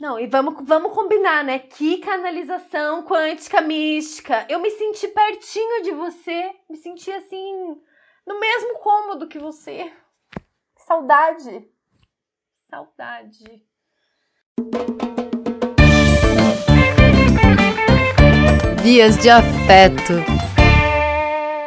[0.00, 1.58] Não, e vamos, vamos combinar, né?
[1.58, 4.46] Que canalização quântica mística.
[4.48, 7.76] Eu me senti pertinho de você, me senti assim,
[8.24, 9.92] no mesmo cômodo que você.
[10.86, 11.68] Saudade.
[12.70, 13.66] Saudade.
[18.80, 20.12] Vias de Afeto.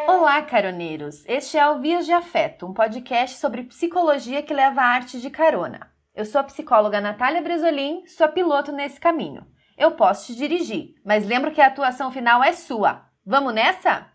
[0.08, 1.26] Olá, caroneiros!
[1.28, 5.30] Este é o Vias de Afeto, um podcast sobre psicologia que leva a arte de
[5.30, 5.91] carona.
[6.22, 9.44] Eu sou a psicóloga Natália Bresolim, sua piloto nesse caminho.
[9.76, 13.08] Eu posso te dirigir, mas lembro que a atuação final é sua.
[13.26, 14.06] Vamos nessa?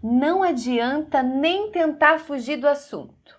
[0.00, 3.36] Não adianta nem tentar fugir do assunto.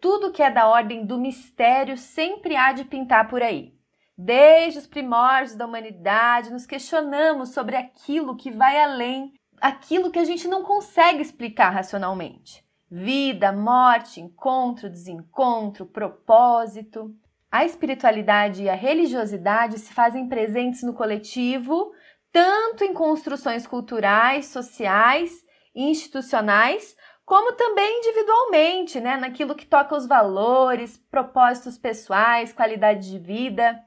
[0.00, 3.74] Tudo que é da ordem do mistério sempre há de pintar por aí.
[4.16, 10.24] Desde os primórdios da humanidade, nos questionamos sobre aquilo que vai além, aquilo que a
[10.24, 12.65] gente não consegue explicar racionalmente.
[12.98, 17.14] Vida, morte, encontro, desencontro, propósito.
[17.52, 21.92] A espiritualidade e a religiosidade se fazem presentes no coletivo,
[22.32, 30.96] tanto em construções culturais, sociais institucionais, como também individualmente, né, naquilo que toca os valores,
[30.96, 33.78] propósitos pessoais, qualidade de vida.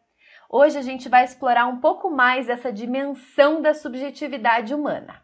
[0.47, 5.19] Hoje a gente vai explorar um pouco mais essa dimensão da subjetividade humana.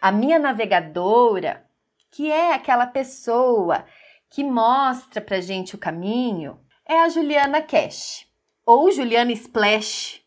[0.00, 1.66] A minha navegadora,
[2.10, 3.84] que é aquela pessoa
[4.30, 8.26] que mostra pra gente o caminho, é a Juliana Cash,
[8.64, 10.22] ou Juliana Splash,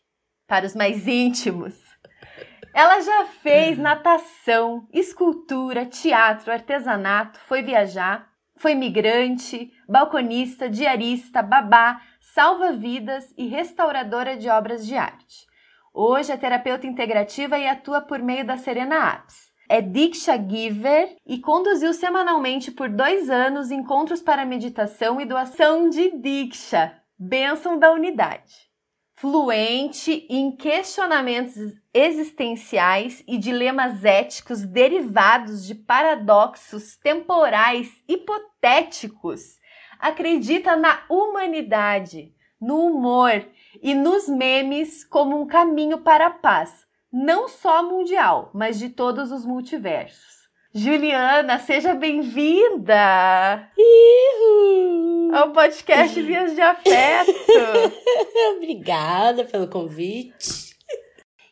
[0.46, 1.74] para os mais íntimos.
[2.72, 13.34] Ela já fez natação, escultura, teatro, artesanato, foi viajar, foi migrante, balconista, diarista, babá, salva-vidas
[13.36, 15.46] e restauradora de obras de arte.
[15.92, 19.52] Hoje é terapeuta integrativa e atua por meio da Serena Apps.
[19.68, 26.10] É Diksha Giver e conduziu semanalmente por dois anos encontros para meditação e doação de
[26.18, 28.54] Diksha, bênção da unidade.
[29.16, 31.54] Fluente em questionamentos
[31.94, 39.58] existenciais e dilemas éticos derivados de paradoxos temporais hipotéticos,
[39.98, 43.46] acredita na humanidade, no humor
[43.82, 49.30] e nos memes como um caminho para a paz, não só mundial, mas de todos
[49.30, 50.48] os multiversos.
[50.74, 53.70] Juliana, seja bem-vinda
[55.32, 57.30] ao podcast Vias de Afeto.
[58.56, 60.76] Obrigada pelo convite.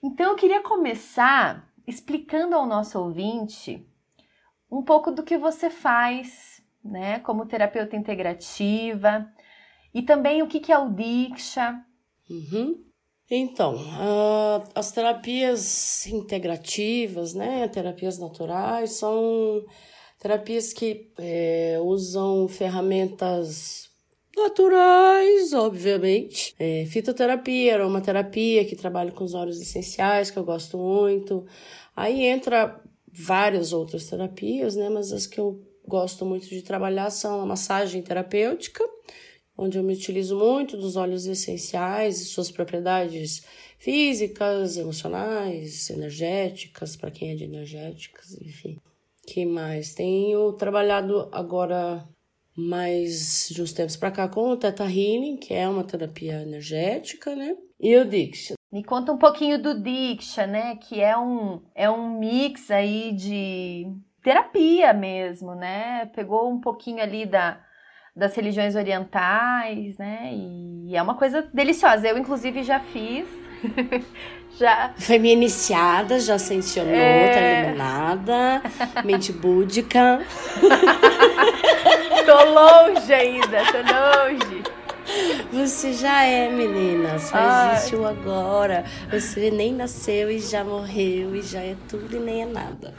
[0.03, 3.87] Então eu queria começar explicando ao nosso ouvinte
[4.69, 9.31] um pouco do que você faz, né, como terapeuta integrativa
[9.95, 11.81] e também o que, é o Diksha.
[12.29, 12.92] Uhum.
[13.35, 19.65] Então, uh, as terapias integrativas, né, terapias naturais, são
[20.21, 23.89] terapias que é, usam ferramentas
[24.37, 26.55] naturais, obviamente.
[26.59, 31.47] É, fitoterapia, aromaterapia, que trabalha com os óleos essenciais, que eu gosto muito.
[31.97, 32.79] Aí entra
[33.11, 34.91] várias outras terapias, né?
[34.91, 38.85] Mas as que eu gosto muito de trabalhar são a massagem terapêutica,
[39.63, 43.47] onde eu me utilizo muito dos óleos essenciais e suas propriedades
[43.79, 48.79] físicas, emocionais, energéticas, para quem é de energéticas, enfim.
[49.27, 49.95] que mais?
[49.95, 52.07] Tenho trabalhado agora
[52.57, 57.35] mais de uns tempos para cá com o Theta Healing, que é uma terapia energética,
[57.35, 57.57] né?
[57.81, 58.55] E o Diksha.
[58.71, 60.77] Me conta um pouquinho do Diksha, né?
[60.77, 63.87] Que é um, é um mix aí de
[64.23, 66.07] terapia mesmo, né?
[66.15, 67.61] Pegou um pouquinho ali da,
[68.15, 70.31] das religiões orientais, né?
[70.33, 72.07] E é uma coisa deliciosa.
[72.07, 73.27] Eu, inclusive, já fiz.
[74.59, 74.93] já.
[74.99, 77.33] Foi minha iniciada, já ascensionou, é...
[77.33, 78.63] tá iluminada,
[79.05, 80.21] mente búdica.
[82.27, 84.63] tô longe ainda, tô longe.
[85.53, 87.75] Você já é, menina, só Ai.
[87.75, 88.85] existe o agora.
[89.11, 92.95] Você nem nasceu e já morreu, e já é tudo e nem é nada.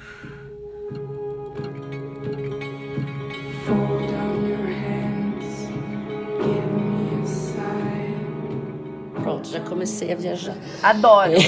[9.54, 10.58] Já comecei a viajar.
[10.82, 11.34] Adoro.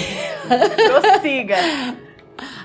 [1.02, 1.56] Prossiga.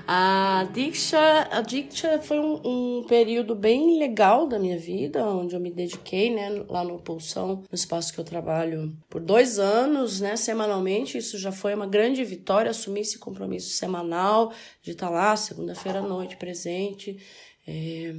[0.07, 5.59] A Diksha, a Diksha foi um, um, período bem legal da minha vida, onde eu
[5.59, 10.35] me dediquei, né, lá no Pulsão, no espaço que eu trabalho por dois anos, né,
[10.35, 11.17] semanalmente.
[11.17, 14.51] Isso já foi uma grande vitória, assumir esse compromisso semanal
[14.83, 17.17] de estar lá segunda-feira à noite presente.
[17.65, 18.13] É,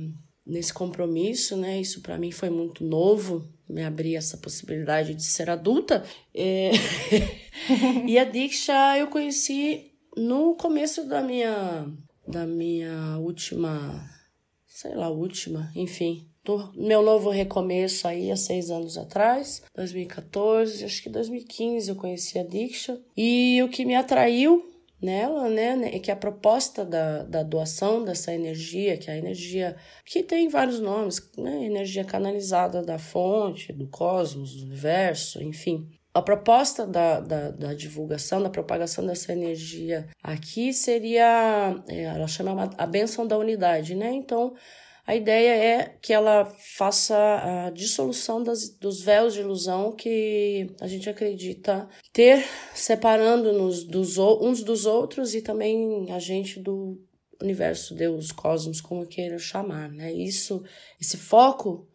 [0.47, 1.81] nesse compromisso, né?
[1.81, 6.05] Isso para mim foi muito novo, me abrir essa possibilidade de ser adulta.
[6.35, 6.71] É...
[8.07, 11.87] e a Diksha eu conheci no começo da minha
[12.27, 14.09] da minha última,
[14.67, 21.03] sei lá, última, enfim, do meu novo recomeço aí há seis anos atrás, 2014, acho
[21.03, 23.01] que 2015 eu conheci a Diksha.
[23.17, 24.72] E o que me atraiu
[25.03, 29.77] nela, né, é que a proposta da, da doação dessa energia, que é a energia
[30.07, 35.91] que tem vários nomes, né, energia canalizada da fonte, do cosmos, do universo, enfim.
[36.15, 42.71] A proposta da, da, da divulgação, da propagação dessa energia aqui seria, é, ela chama
[42.77, 44.13] a benção da unidade, né?
[44.13, 44.55] Então,
[45.05, 46.45] a ideia é que ela
[46.77, 47.17] faça
[47.67, 54.63] a dissolução das, dos véus de ilusão que a gente acredita ter, separando-nos dos, uns
[54.63, 57.01] dos outros e também a gente do
[57.43, 60.13] universo, Deus, cosmos, como queira chamar, né?
[60.13, 60.63] Isso,
[61.01, 61.89] esse foco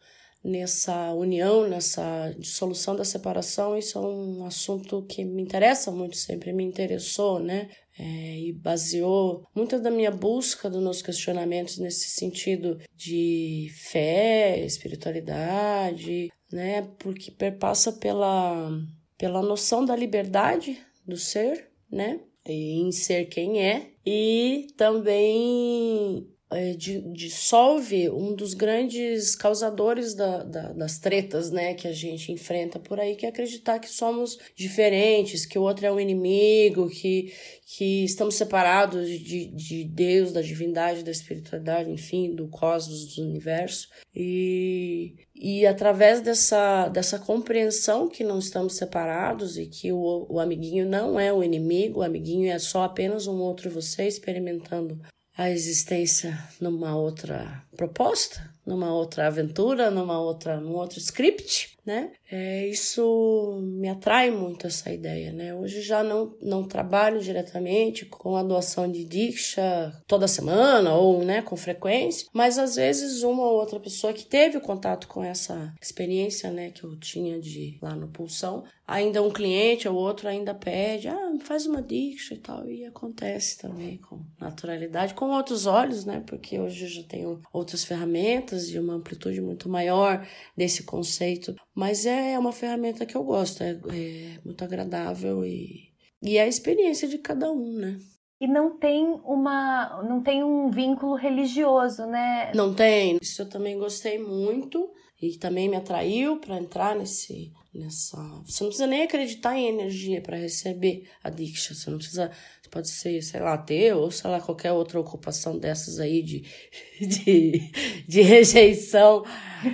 [0.44, 6.52] nessa união, nessa dissolução da separação, isso é um assunto que me interessa muito, sempre
[6.52, 7.70] me interessou, né?
[8.00, 16.32] É, e baseou muita da minha busca, dos meus questionamentos nesse sentido de fé, espiritualidade,
[16.52, 16.84] né?
[17.00, 18.70] Porque perpassa pela,
[19.18, 22.20] pela noção da liberdade do ser, né?
[22.50, 30.98] em ser quem é, e também é, dissolve um dos grandes causadores da, da, das
[30.98, 35.60] tretas né, que a gente enfrenta por aí, que é acreditar que somos diferentes, que
[35.60, 37.34] o outro é um inimigo, que,
[37.66, 43.90] que estamos separados de, de Deus, da divindade, da espiritualidade, enfim, do cosmos, do universo.
[44.16, 50.88] E, e através dessa, dessa compreensão que não estamos separados e que o, o amiguinho
[50.88, 54.98] não é o inimigo, o amiguinho é só apenas um outro você experimentando
[55.38, 62.12] a existência numa outra proposta, numa outra aventura, numa outra, num outro script, né?
[62.30, 65.56] É, isso me atrai muito essa ideia, né?
[65.56, 71.42] Hoje já não, não trabalho diretamente com a doação de Diksha toda semana ou, né,
[71.42, 76.52] com frequência, mas às vezes uma ou outra pessoa que teve contato com essa experiência,
[76.52, 81.10] né, que eu tinha de lá no Pulsão, ainda um cliente ou outro ainda pede,
[81.10, 86.24] ah, faz uma Diksha e tal, e acontece também com naturalidade, com outros olhos, né?
[86.26, 92.08] Porque hoje eu já tenho outras ferramentas e uma amplitude muito maior desse conceito mas
[92.08, 95.94] é uma ferramenta que eu gosto, é, é muito agradável e,
[96.24, 98.00] e é a experiência de cada um, né?
[98.42, 102.52] E não tem uma, não tem um vínculo religioso, né?
[102.56, 103.20] Não tem.
[103.22, 108.18] Isso eu também gostei muito e também me atraiu para entrar nesse nessa.
[108.44, 111.76] Você não precisa nem acreditar em energia para receber a diksha.
[111.76, 112.32] Você não precisa,
[112.68, 116.44] pode ser, sei lá, ateu ou sei lá qualquer outra ocupação dessas aí de
[117.00, 117.72] de,
[118.08, 119.24] de rejeição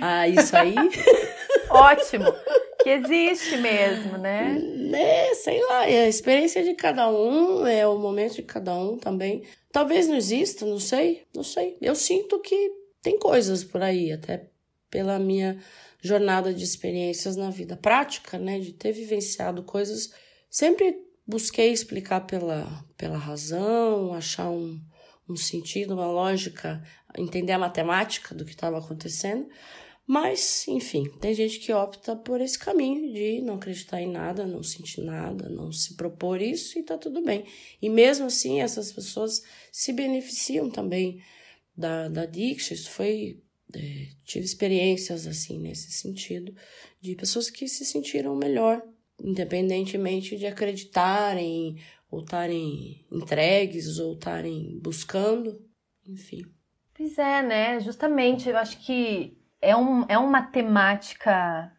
[0.00, 0.74] a isso aí.
[1.70, 2.32] Ótimo.
[2.82, 4.60] Que existe mesmo, né?
[4.92, 8.98] É, sei lá, é a experiência de cada um, é o momento de cada um
[8.98, 9.42] também.
[9.72, 11.78] Talvez não exista, não sei, não sei.
[11.80, 12.70] Eu sinto que
[13.02, 14.50] tem coisas por aí, até
[14.90, 15.58] pela minha
[16.00, 18.58] jornada de experiências na vida prática, né?
[18.58, 20.12] De ter vivenciado coisas.
[20.50, 24.80] Sempre busquei explicar pela, pela razão, achar um,
[25.28, 26.82] um sentido, uma lógica,
[27.16, 29.48] entender a matemática do que estava acontecendo.
[30.06, 34.62] Mas, enfim, tem gente que opta por esse caminho de não acreditar em nada, não
[34.62, 37.46] sentir nada, não se propor isso e tá tudo bem.
[37.80, 39.42] E mesmo assim, essas pessoas
[39.72, 41.22] se beneficiam também
[41.74, 42.74] da, da Diksha.
[42.74, 43.40] Isso foi.
[43.74, 46.54] É, tive experiências assim nesse sentido,
[47.00, 48.80] de pessoas que se sentiram melhor,
[49.22, 51.76] independentemente de acreditarem
[52.10, 55.60] ou estarem entregues ou estarem buscando,
[56.06, 56.42] enfim.
[56.96, 57.80] Pois é, né?
[57.80, 61.72] Justamente, eu acho que é, um, é uma temática,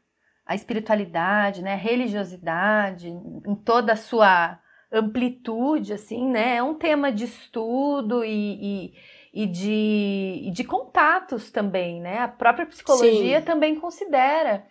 [0.46, 4.60] a espiritualidade, né, a religiosidade, em toda a sua
[4.92, 8.94] amplitude, assim, né, é um tema de estudo e,
[9.34, 13.46] e, e de, e de contatos também, né, a própria psicologia Sim.
[13.46, 14.66] também considera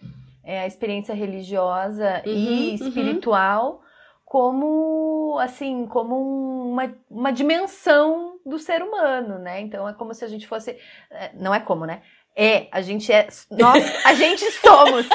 [0.45, 2.75] é, a experiência religiosa uhum, e uhum.
[2.75, 3.79] espiritual uhum.
[4.25, 10.29] como, assim, como uma, uma dimensão do ser humano, né, então é como se a
[10.29, 10.77] gente fosse,
[11.11, 12.03] é, não é como, né,
[12.37, 13.29] é, a gente é.
[13.51, 15.07] Nós, a gente somos.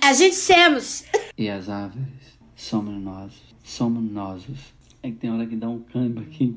[0.00, 1.04] a gente somos.
[1.36, 2.06] E as árvores
[2.54, 3.32] somos nós.
[3.64, 4.44] Somos nós.
[5.02, 6.56] É que tem hora que dá um câmbio aqui.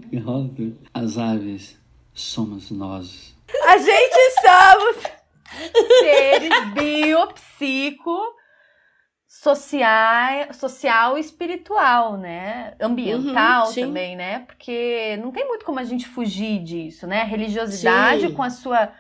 [0.94, 1.80] As árvores
[2.14, 3.36] somos nós.
[3.66, 5.19] A gente somos
[6.00, 8.18] seres biopsico
[9.28, 12.76] social, social e espiritual, né?
[12.80, 14.40] Ambiental uhum, também, né?
[14.40, 17.22] Porque não tem muito como a gente fugir disso, né?
[17.22, 18.34] A religiosidade sim.
[18.34, 18.92] com a sua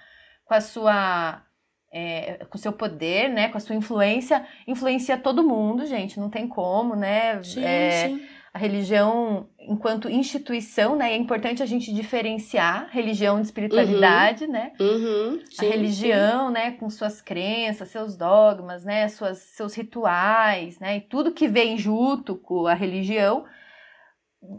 [0.46, 1.44] com a sua
[1.92, 6.30] é, com o seu poder, né, com a sua influência, influencia todo mundo, gente, não
[6.30, 7.42] tem como, né?
[7.44, 8.28] Sim, é, sim.
[8.54, 11.12] A religião enquanto instituição, né?
[11.12, 14.52] É importante a gente diferenciar religião de espiritualidade, uhum.
[14.52, 14.72] né?
[14.80, 15.40] Uhum.
[15.52, 16.54] Sim, a religião, sim.
[16.54, 21.78] né, com suas crenças, seus dogmas, né, suas, seus rituais, né, e tudo que vem
[21.78, 23.46] junto com a religião,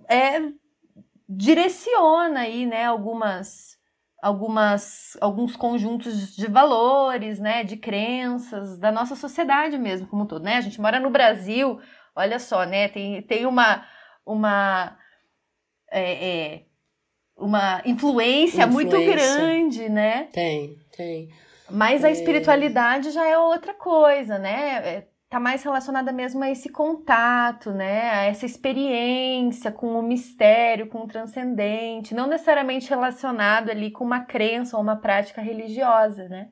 [0.09, 0.41] é
[1.29, 3.79] direciona aí, né, algumas
[4.23, 10.43] algumas alguns conjuntos de valores, né, de crenças da nossa sociedade mesmo como um todo,
[10.45, 10.57] né?
[10.57, 11.81] A gente mora no Brasil,
[12.15, 12.89] olha só, né?
[12.89, 13.85] Tem, tem uma
[14.25, 14.97] uma
[15.91, 16.63] é, é,
[17.37, 20.29] uma influência, influência, muito grande, né?
[20.33, 21.29] Tem, tem.
[21.69, 22.13] Mas a é.
[22.13, 24.77] espiritualidade já é outra coisa, né?
[24.85, 28.11] É, tá mais relacionada mesmo a esse contato, né?
[28.11, 34.21] A essa experiência com o mistério, com o transcendente, não necessariamente relacionado ali com uma
[34.21, 36.49] crença ou uma prática religiosa, né?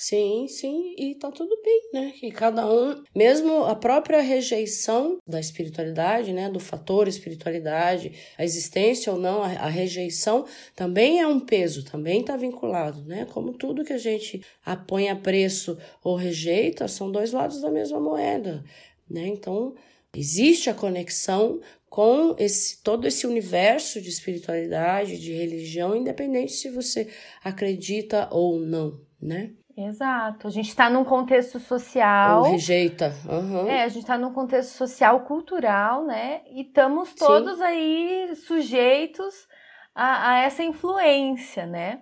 [0.00, 2.12] Sim, sim, e tá tudo bem, né?
[2.12, 6.48] Que cada um, mesmo a própria rejeição da espiritualidade, né?
[6.48, 12.36] Do fator espiritualidade, a existência ou não, a, rejeição também é um peso, também tá
[12.36, 13.26] vinculado, né?
[13.32, 14.40] Como tudo que a gente
[14.86, 18.62] põe a preço ou rejeita, são dois lados da mesma moeda,
[19.10, 19.26] né?
[19.26, 19.74] Então,
[20.16, 27.08] existe a conexão com esse todo esse universo de espiritualidade, de religião, independente se você
[27.42, 29.50] acredita ou não, né?
[29.78, 30.48] Exato.
[30.48, 32.40] A gente está num contexto social.
[32.40, 33.14] Ou rejeita.
[33.28, 33.68] Uhum.
[33.68, 36.42] É, a gente está num contexto social, cultural, né?
[36.50, 37.62] E estamos todos Sim.
[37.62, 39.46] aí sujeitos
[39.94, 42.00] a, a, essa influência, né?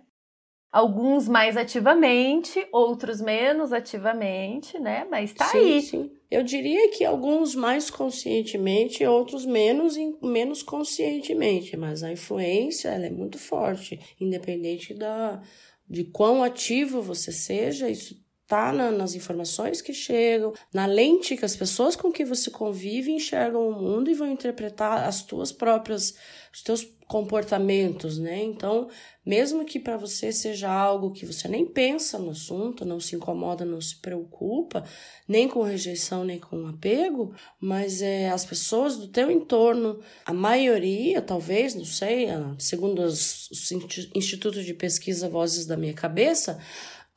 [0.73, 5.07] Alguns mais ativamente, outros menos ativamente, né?
[5.11, 5.83] Mas está aí.
[5.83, 6.11] Sim.
[6.31, 13.11] Eu diria que alguns mais conscientemente, outros menos menos conscientemente, mas a influência ela é
[13.11, 15.41] muito forte, independente da
[15.89, 21.45] de quão ativo você seja, isso tá na, nas informações que chegam, na lente que
[21.45, 26.15] as pessoas com que você convive enxergam o mundo e vão interpretar as tuas próprias,
[26.53, 28.43] os teus comportamentos, né?
[28.43, 28.89] Então,
[29.25, 33.65] mesmo que para você seja algo que você nem pensa no assunto, não se incomoda,
[33.65, 34.85] não se preocupa,
[35.27, 41.23] nem com rejeição, nem com apego, mas é as pessoas do teu entorno, a maioria,
[41.23, 42.27] talvez, não sei,
[42.59, 43.73] segundo os, os
[44.15, 46.59] institutos de pesquisa Vozes da Minha Cabeça,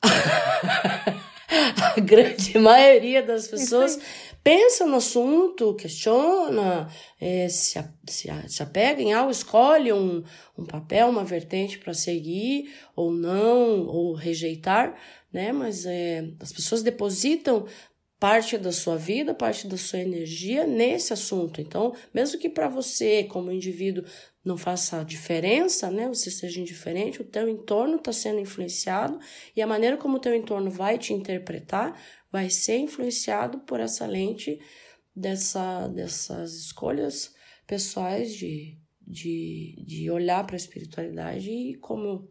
[1.96, 3.98] a grande maioria das pessoas
[4.42, 6.88] pensa no assunto, questiona,
[7.20, 10.22] é, se, se, se apega em algo, escolhe um,
[10.56, 14.96] um papel, uma vertente para seguir ou não, ou rejeitar,
[15.32, 15.52] né?
[15.52, 17.66] Mas é, as pessoas depositam
[18.20, 21.58] parte da sua vida, parte da sua energia nesse assunto.
[21.58, 24.04] Então, mesmo que para você, como indivíduo,
[24.44, 26.06] não faça diferença, né?
[26.06, 29.18] Você seja indiferente, o teu entorno está sendo influenciado
[29.56, 31.98] e a maneira como o teu entorno vai te interpretar
[32.30, 34.60] vai ser influenciado por essa lente
[35.16, 37.34] dessa, dessas escolhas
[37.66, 42.30] pessoais de, de, de olhar para a espiritualidade e como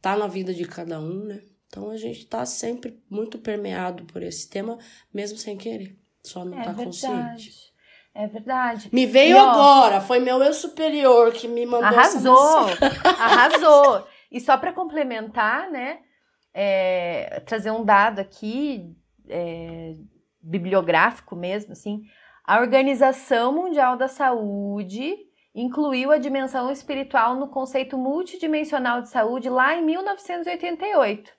[0.00, 1.42] tá na vida de cada um, né?
[1.68, 4.78] Então a gente está sempre muito permeado por esse tema,
[5.12, 7.68] mesmo sem querer, só não é tá consciente.
[8.14, 8.88] É verdade.
[8.92, 12.66] Me veio e, ó, agora, foi meu eu superior que me mandou Arrasou,
[13.04, 14.06] arrasou.
[14.30, 16.00] E só para complementar, né,
[16.52, 18.96] é, trazer um dado aqui,
[19.28, 19.94] é,
[20.42, 22.02] bibliográfico mesmo, assim,
[22.44, 25.14] a Organização Mundial da Saúde
[25.54, 31.30] incluiu a dimensão espiritual no conceito multidimensional de saúde lá em 1988,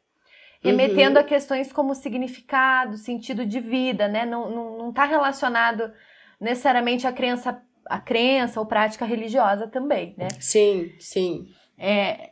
[0.62, 1.26] remetendo uhum.
[1.26, 4.26] a questões como significado, sentido de vida, né?
[4.26, 5.92] Não, não, não tá relacionado
[6.40, 10.28] necessariamente à crença, à crença ou prática religiosa também, né?
[10.40, 11.48] Sim, sim.
[11.78, 12.32] É,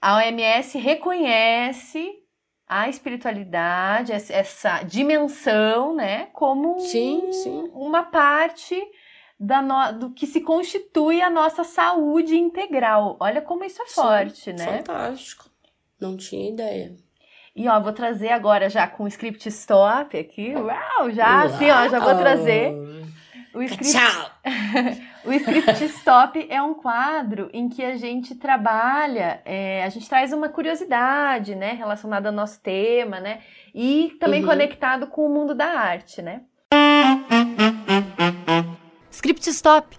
[0.00, 2.14] a OMS reconhece
[2.66, 7.70] a espiritualidade, essa dimensão, né, como sim, sim.
[7.72, 8.78] uma parte
[9.40, 13.16] da no, do que se constitui a nossa saúde integral.
[13.20, 14.78] Olha como isso é sim, forte, né?
[14.78, 15.48] Fantástico.
[15.98, 16.96] Não tinha ideia.
[17.58, 20.54] E ó, vou trazer agora já com o script stop aqui.
[20.54, 21.46] Uau, já Uau.
[21.46, 22.72] assim, ó, já vou trazer
[23.52, 23.98] o script,
[25.26, 30.32] o script Stop é um quadro em que a gente trabalha, é, a gente traz
[30.32, 33.40] uma curiosidade, né, relacionada ao nosso tema, né,
[33.74, 34.48] e também uhum.
[34.48, 36.42] conectado com o mundo da arte, né.
[39.10, 39.98] Script Stop.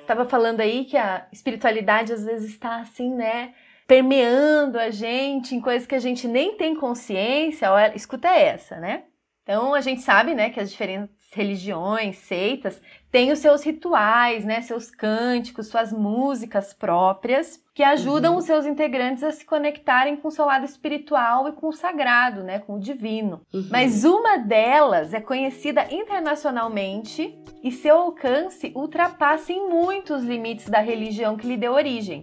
[0.00, 3.52] Estava falando aí que a espiritualidade às vezes está assim, né,
[3.92, 7.70] permeando a gente em coisas que a gente nem tem consciência.
[7.70, 9.02] Olha, escuta essa, né?
[9.42, 12.80] Então a gente sabe, né, que as diferentes religiões, seitas,
[13.10, 18.38] têm os seus rituais, né, seus cânticos, suas músicas próprias, que ajudam uhum.
[18.38, 22.42] os seus integrantes a se conectarem com o seu lado espiritual e com o sagrado,
[22.42, 23.42] né, com o divino.
[23.52, 23.68] Uhum.
[23.70, 31.36] Mas uma delas é conhecida internacionalmente e seu alcance ultrapassa em muitos limites da religião
[31.36, 32.22] que lhe deu origem.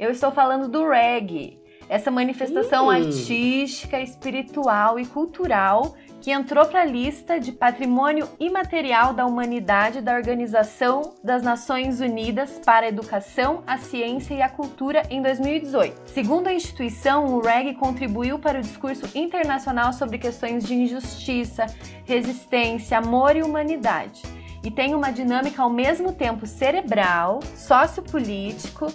[0.00, 2.90] Eu estou falando do reggae, essa manifestação uhum.
[2.90, 10.14] artística, espiritual e cultural que entrou para a lista de Patrimônio Imaterial da Humanidade da
[10.14, 16.00] Organização das Nações Unidas para a Educação, a Ciência e a Cultura em 2018.
[16.06, 21.66] Segundo a instituição, o reggae contribuiu para o discurso internacional sobre questões de injustiça,
[22.06, 24.22] resistência, amor e humanidade.
[24.64, 28.86] E tem uma dinâmica ao mesmo tempo cerebral, sociopolítico,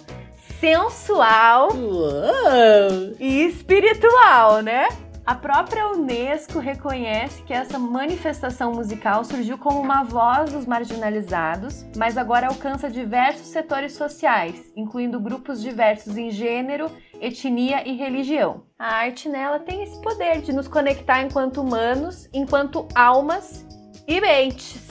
[0.60, 3.14] sensual Uou.
[3.18, 4.88] e espiritual, né?
[5.26, 12.16] A própria Unesco reconhece que essa manifestação musical surgiu como uma voz dos marginalizados, mas
[12.16, 16.88] agora alcança diversos setores sociais, incluindo grupos diversos em gênero,
[17.20, 18.62] etnia e religião.
[18.78, 23.66] A arte nela tem esse poder de nos conectar enquanto humanos, enquanto almas
[24.06, 24.86] e mentes.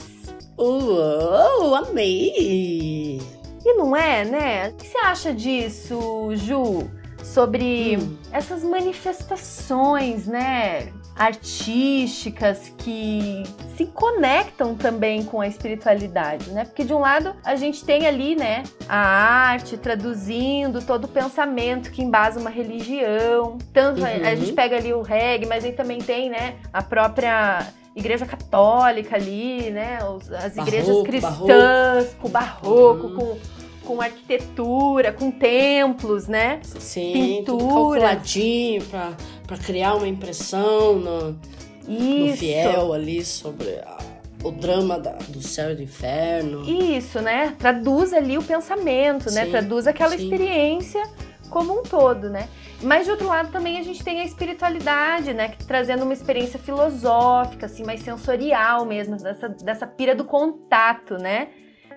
[0.58, 3.35] Uou, amei!
[3.68, 4.68] E não é, né?
[4.68, 6.88] O que você acha disso, Ju?
[7.26, 8.16] sobre hum.
[8.30, 13.42] essas manifestações, né, artísticas que
[13.76, 16.64] se conectam também com a espiritualidade, né?
[16.64, 21.90] Porque de um lado a gente tem ali, né, a arte traduzindo todo o pensamento
[21.90, 23.58] que embasa uma religião.
[23.72, 24.06] Tanto uhum.
[24.06, 28.26] a, a gente pega ali o reggae, mas aí também tem, né, a própria igreja
[28.26, 29.98] católica ali, né?
[30.44, 32.16] As igrejas barroco, cristãs, barroco.
[32.20, 33.16] com barroco, uhum.
[33.16, 33.55] com
[33.86, 36.60] com arquitetura, com templos, né?
[36.62, 37.58] Sim, Pintura.
[37.58, 41.40] tudo calculadinho para criar uma impressão no,
[41.86, 43.98] no fiel ali sobre a,
[44.42, 46.68] o drama da, do céu e do inferno.
[46.68, 47.54] Isso, né?
[47.58, 49.30] Traduz ali o pensamento, né?
[49.30, 49.46] sim, né?
[49.46, 50.24] Traduz aquela sim.
[50.24, 51.02] experiência
[51.48, 52.48] como um todo, né?
[52.82, 55.48] Mas de outro lado também a gente tem a espiritualidade, né?
[55.48, 61.48] Que, trazendo uma experiência filosófica, assim, mais sensorial mesmo, dessa, dessa pira do contato, né?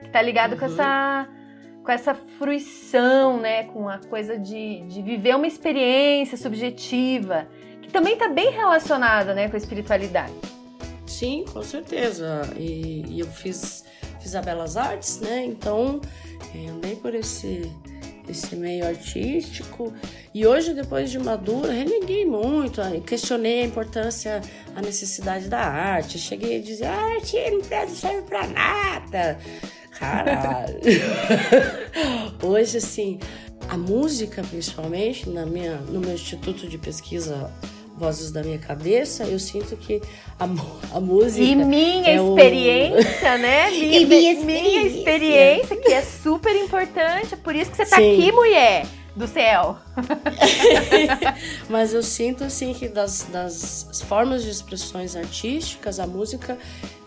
[0.04, 0.60] Que tá ligado uhum.
[0.60, 1.28] com essa
[1.90, 7.48] com essa fruição, né, com a coisa de, de viver uma experiência subjetiva,
[7.82, 10.32] que também está bem relacionada, né, com a espiritualidade.
[11.08, 12.42] Sim, com certeza.
[12.56, 13.84] E, e eu fiz,
[14.20, 16.00] fiz a Belas Artes, né, então
[16.54, 17.72] eh, andei por esse
[18.30, 19.92] esse meio artístico.
[20.32, 24.40] E hoje, depois de madura, reneguei muito, questionei a importância,
[24.76, 26.20] a necessidade da arte.
[26.20, 29.40] Cheguei a dizer: a arte não serve para nada.
[30.00, 30.80] Caralho.
[32.42, 33.20] Hoje, assim,
[33.68, 37.52] a música, principalmente, na minha, no meu instituto de pesquisa
[37.98, 40.02] Vozes da Minha Cabeça, eu sinto que
[40.40, 40.46] a,
[40.96, 41.44] a música.
[41.46, 43.38] E minha é experiência, o...
[43.38, 43.70] né?
[43.76, 44.46] Minha, e minha experiência.
[44.46, 47.36] minha experiência, que é super importante.
[47.36, 48.14] Por isso que você tá Sim.
[48.14, 49.78] aqui, mulher do céu.
[51.70, 56.58] Mas eu sinto assim que das, das formas de expressões artísticas, a música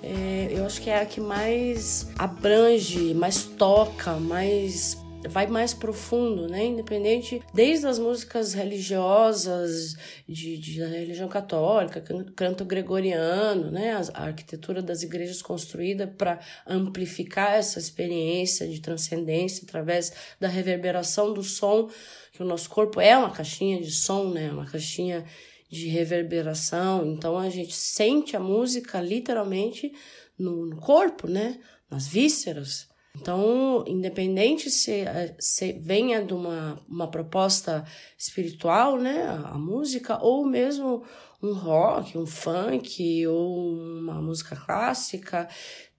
[0.03, 6.49] é, eu acho que é a que mais abrange, mais toca, mais vai mais profundo,
[6.49, 6.67] né?
[6.67, 9.95] Independente, desde as músicas religiosas,
[10.29, 12.03] de, de da religião católica,
[12.35, 13.93] canto gregoriano, né?
[14.15, 21.43] A, arquitetura das igrejas construída para amplificar essa experiência de transcendência através da reverberação do
[21.43, 21.89] som,
[22.33, 24.51] que o nosso corpo é uma caixinha de som, né?
[24.51, 25.25] Uma caixinha
[25.71, 29.91] de reverberação, então a gente sente a música literalmente
[30.39, 31.59] no, no corpo, né?
[31.91, 32.92] Nas vísceras.
[33.15, 35.05] Então, independente se,
[35.39, 37.85] se venha de uma, uma proposta
[38.17, 41.05] espiritual, né, a, música, ou mesmo
[41.43, 45.49] um rock, um funk, ou uma música clássica,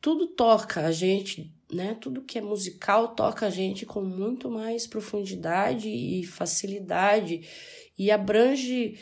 [0.02, 1.96] tudo toca a gente, né?
[2.00, 7.42] Tudo que é musical toca a gente com muito mais profundidade e facilidade
[7.98, 8.98] e abrange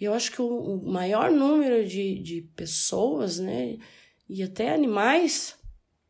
[0.00, 3.78] eu acho que o, maior número de, de pessoas, né,
[4.28, 5.57] e até animais,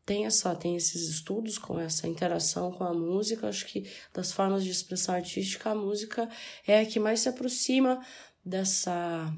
[0.09, 3.47] tem, essa, tem esses estudos com essa interação com a música.
[3.47, 6.27] Acho que das formas de expressão artística, a música
[6.65, 8.03] é a que mais se aproxima
[8.43, 9.31] dessa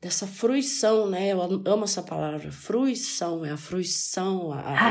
[0.00, 1.32] dessa fruição, né?
[1.32, 4.90] Eu amo essa palavra, fruição, é a fruição, a,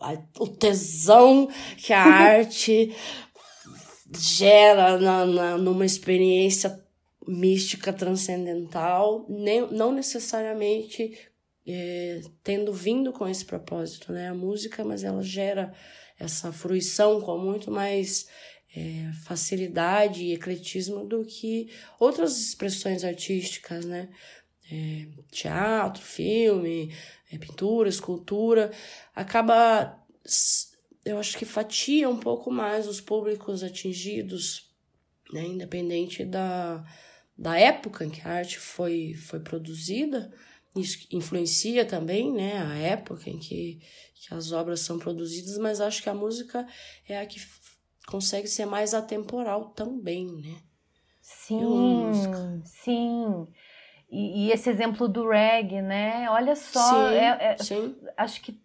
[0.00, 2.02] a, o tesão que a
[2.34, 2.92] arte
[4.18, 6.84] gera na, na, numa experiência
[7.28, 11.16] mística transcendental, nem, não necessariamente
[11.72, 14.28] é, tendo vindo com esse propósito, né?
[14.28, 15.72] A música, mas ela gera
[16.18, 18.28] essa fruição com muito mais
[18.76, 24.08] é, facilidade e ecletismo do que outras expressões artísticas, né?
[24.72, 26.94] É, teatro, filme,
[27.32, 28.70] é, pintura, escultura,
[29.14, 29.98] acaba,
[31.04, 34.70] eu acho que fatia um pouco mais os públicos atingidos,
[35.32, 36.84] né, independente da,
[37.36, 40.32] da época em que a arte foi, foi produzida,
[40.76, 43.80] isso influencia também, né, a época em que,
[44.14, 46.66] que as obras são produzidas, mas acho que a música
[47.08, 47.40] é a que
[48.06, 50.56] consegue ser mais atemporal também, né?
[51.20, 52.12] Sim,
[52.64, 53.46] sim.
[54.10, 56.28] E, e, esse exemplo do reggae, né?
[56.30, 57.96] Olha só, sim, é, é, sim.
[58.16, 58.60] acho que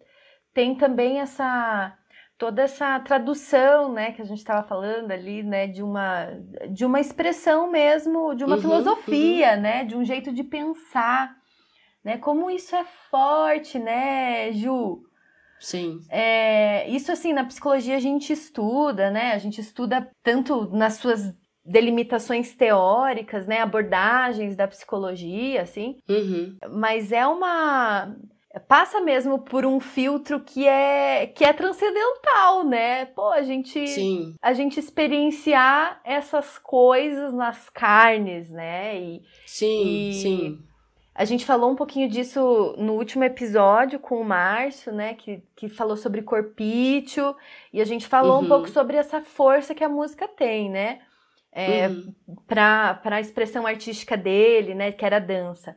[0.52, 1.96] tem também essa
[2.38, 6.26] toda essa tradução, né, que a gente estava falando ali, né, de uma
[6.70, 9.60] de uma expressão mesmo, de uma uhum, filosofia, uhum.
[9.60, 11.34] né, de um jeito de pensar,
[12.06, 12.18] né?
[12.18, 15.02] Como isso é forte, né, Ju?
[15.58, 15.98] Sim.
[16.08, 19.32] É, isso assim na psicologia a gente estuda, né?
[19.32, 25.96] A gente estuda tanto nas suas delimitações teóricas, né, abordagens da psicologia, assim.
[26.08, 26.56] Uhum.
[26.74, 28.14] Mas é uma
[28.68, 33.06] passa mesmo por um filtro que é que é transcendental, né?
[33.06, 34.36] Pô, a gente Sim.
[34.40, 38.96] a gente experienciar essas coisas nas carnes, né?
[38.96, 40.66] E, sim, e sim.
[41.18, 45.14] A gente falou um pouquinho disso no último episódio com o Márcio, né?
[45.14, 47.34] Que, que falou sobre corpício,
[47.72, 48.44] e a gente falou uhum.
[48.44, 50.98] um pouco sobre essa força que a música tem, né?
[51.50, 52.12] É, uhum.
[52.46, 54.92] para a expressão artística dele, né?
[54.92, 55.74] Que era a dança.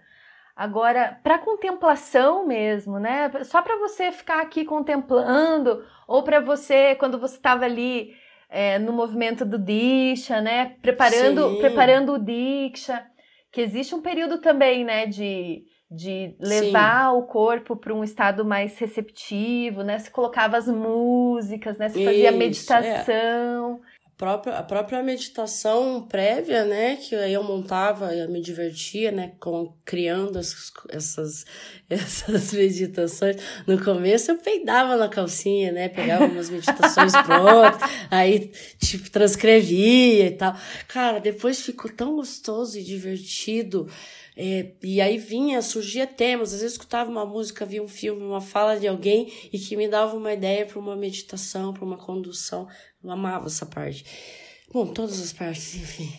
[0.54, 3.32] Agora, para contemplação mesmo, né?
[3.46, 8.14] Só para você ficar aqui contemplando, ou para você, quando você estava ali
[8.50, 10.76] é, no movimento do Diksha, né?
[10.82, 11.60] Preparando, Sim.
[11.62, 13.06] preparando o Diksha,
[13.52, 15.06] que existe um período também, né?
[15.06, 17.18] De, de levar Sim.
[17.18, 19.98] o corpo para um estado mais receptivo, né?
[20.00, 21.90] Se colocava as músicas, né?
[21.90, 23.82] Se fazia Isso, meditação.
[24.20, 29.32] A própria, a própria meditação prévia, né, que aí eu montava, eu me divertia, né,
[29.40, 31.46] com, criando as, essas,
[31.90, 33.38] essas meditações.
[33.66, 37.80] No começo eu peidava na calcinha, né, pegava umas meditações prontas,
[38.12, 40.54] aí, tipo, transcrevia e tal.
[40.90, 43.88] Cara, depois ficou tão gostoso e divertido.
[44.42, 48.40] É, e aí vinha, surgia temas, às vezes escutava uma música, via um filme, uma
[48.40, 52.66] fala de alguém e que me dava uma ideia para uma meditação, para uma condução.
[53.04, 54.06] Eu amava essa parte.
[54.72, 56.12] Bom, todas as partes, enfim.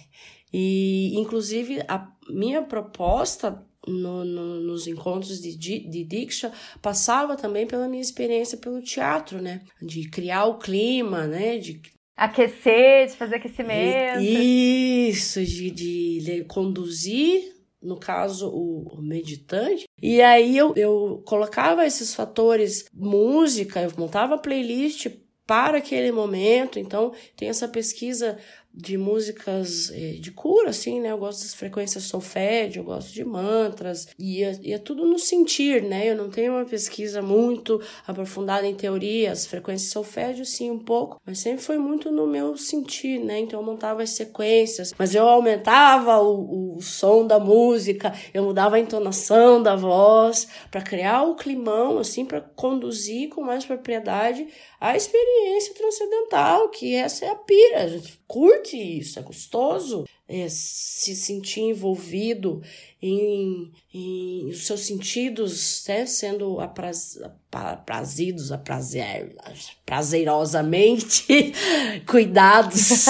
[0.53, 7.89] E, inclusive, a minha proposta no, no, nos encontros de, de Diksha passava também pela
[7.89, 9.63] minha experiência pelo teatro, né?
[9.81, 11.59] De criar o clima, né?
[11.59, 11.81] De
[12.17, 14.21] Aquecer, de fazer aquecimento.
[14.21, 19.89] Isso, de, de conduzir no caso, o, o, meditante.
[20.03, 25.07] E aí eu, eu colocava esses fatores, música, eu montava a playlist
[25.51, 26.79] para aquele momento.
[26.79, 28.39] Então, tem essa pesquisa
[28.73, 31.11] de músicas de cura, assim, né?
[31.11, 35.19] Eu gosto das frequências solfégio, eu gosto de mantras, e é, e é tudo no
[35.19, 36.09] sentir, né?
[36.09, 41.21] Eu não tenho uma pesquisa muito aprofundada em teoria, as frequências solfégio, sim, um pouco,
[41.27, 43.41] mas sempre foi muito no meu sentir, né?
[43.41, 48.77] Então eu montava as sequências, mas eu aumentava o, o som da música, eu mudava
[48.77, 54.47] a entonação da voz, para criar o climão, assim, para conduzir com mais propriedade
[54.81, 60.47] a experiência transcendental, que essa é a pira, a gente curte isso, é gostoso é,
[60.49, 62.63] se sentir envolvido
[63.03, 67.19] em, em os seus sentidos né, sendo apraz,
[67.53, 69.37] aprazidos, aprazer,
[69.85, 71.53] prazerosamente
[72.07, 73.07] cuidados.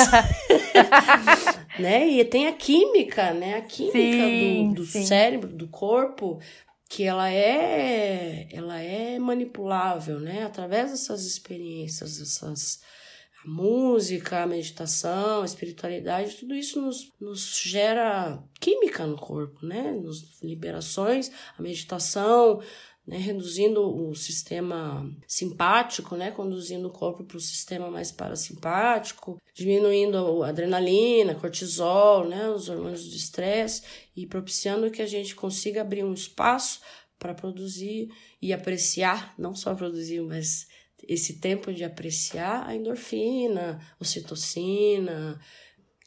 [1.78, 2.09] né?
[2.09, 3.59] E tem a química, né?
[3.59, 5.04] A química sim, do, do sim.
[5.04, 6.40] cérebro, do corpo,
[6.90, 10.42] que ela é ela é manipulável, né?
[10.44, 12.81] Através dessas experiências, essas
[13.44, 19.92] a música, a meditação, a espiritualidade, tudo isso nos, nos gera química no corpo, né?
[19.92, 22.61] Nos liberações, a meditação,
[23.11, 23.18] né?
[23.18, 26.31] reduzindo o sistema simpático, né?
[26.31, 32.49] Conduzindo o corpo para o sistema mais parasimpático, diminuindo a adrenalina, cortisol, né?
[32.49, 33.83] Os hormônios do estresse
[34.14, 36.81] e propiciando que a gente consiga abrir um espaço
[37.18, 38.09] para produzir
[38.40, 40.68] e apreciar, não só produzir, mas
[41.09, 45.40] esse tempo de apreciar a endorfina, ocitocina,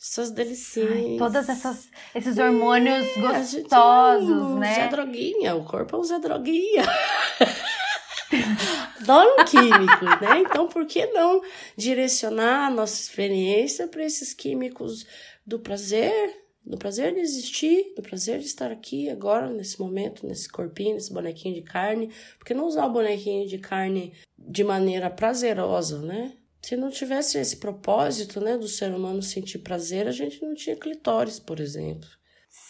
[0.04, 1.18] essas delicinhas.
[1.18, 4.76] todas essas esses hormônios é, gostosos, né?
[4.76, 6.84] Zé Droguinha, o corpo é um Zé Droguinha.
[9.00, 10.40] Adoro químicos, né?
[10.40, 11.42] Então, por que não
[11.78, 15.08] direcionar a nossa experiência para esses químicos
[15.46, 20.50] do prazer, do prazer de existir, do prazer de estar aqui agora, nesse momento, nesse
[20.50, 22.12] corpinho, nesse bonequinho de carne?
[22.38, 26.34] Por que não usar o bonequinho de carne de maneira prazerosa, né?
[26.64, 30.78] Se não tivesse esse propósito, né, do ser humano sentir prazer, a gente não tinha
[30.78, 32.08] clitóris, por exemplo.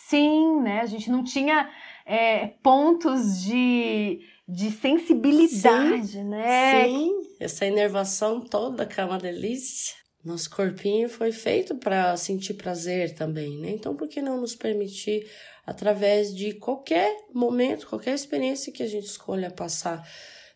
[0.09, 0.79] Sim, né?
[0.81, 1.69] A gente não tinha
[2.03, 6.85] é, pontos de, de sensibilidade, sim, né?
[6.85, 9.93] Sim, essa inervação toda que é uma delícia.
[10.25, 13.69] Nosso corpinho foi feito para sentir prazer também, né?
[13.71, 15.29] Então, por que não nos permitir,
[15.67, 20.01] através de qualquer momento, qualquer experiência que a gente escolha passar,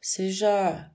[0.02, 0.90] seja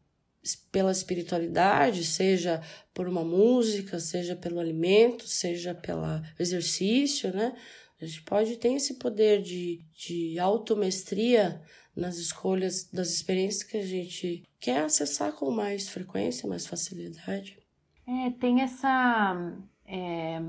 [0.70, 6.04] pela espiritualidade, seja por uma música, seja pelo alimento, seja pelo
[6.38, 7.54] exercício, né?
[8.00, 11.62] A gente pode ter esse poder de, de automestria
[11.94, 17.58] nas escolhas das experiências que a gente quer acessar com mais frequência, mais facilidade.
[18.06, 19.56] É, tem essa.
[19.86, 20.40] É,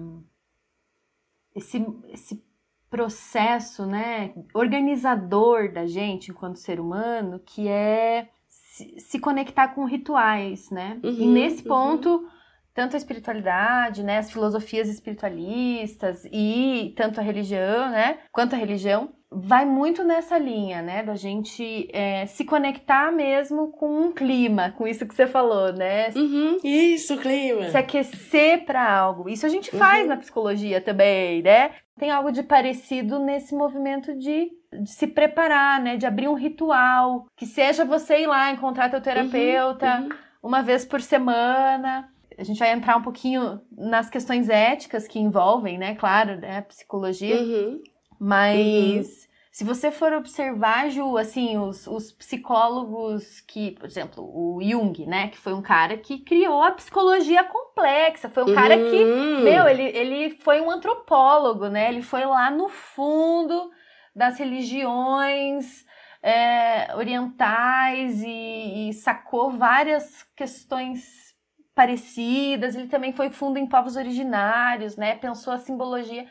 [1.56, 2.44] esse, esse
[2.90, 8.30] processo né, organizador da gente enquanto ser humano que é
[8.74, 11.00] se, se conectar com rituais, né?
[11.04, 11.68] Uhum, e nesse uhum.
[11.68, 12.28] ponto, uhum.
[12.74, 19.14] tanto a espiritualidade, né, as filosofias espiritualistas e tanto a religião, né, quanto a religião,
[19.30, 24.88] vai muito nessa linha, né, da gente é, se conectar mesmo com um clima, com
[24.88, 26.10] isso que você falou, né?
[26.16, 27.70] Uhum, isso, clima.
[27.70, 29.30] Se aquecer para algo.
[29.30, 30.10] Isso a gente faz uhum.
[30.10, 31.72] na psicologia também, né?
[31.98, 35.98] Tem algo de parecido nesse movimento de de se preparar, né?
[35.98, 37.26] De abrir um ritual.
[37.36, 40.10] Que seja você ir lá encontrar teu terapeuta uhum, uhum.
[40.42, 42.10] uma vez por semana.
[42.38, 45.96] A gente vai entrar um pouquinho nas questões éticas que envolvem, né?
[45.96, 46.62] Claro, né?
[46.62, 47.40] Psicologia.
[47.40, 47.82] Uhum.
[48.20, 49.28] Mas uhum.
[49.52, 55.28] se você for observar, Ju, assim, os, os psicólogos que, por exemplo, o Jung, né?
[55.28, 58.30] Que foi um cara que criou a psicologia complexa.
[58.30, 59.44] Foi um cara que, uhum.
[59.44, 61.90] meu, ele, ele foi um antropólogo, né?
[61.90, 63.72] Ele foi lá no fundo
[64.16, 65.86] das religiões
[66.22, 71.34] é, orientais e, e sacou várias questões
[71.76, 72.76] parecidas.
[72.76, 75.16] Ele também foi fundo em povos originários, né?
[75.16, 76.28] Pensou a simbologia.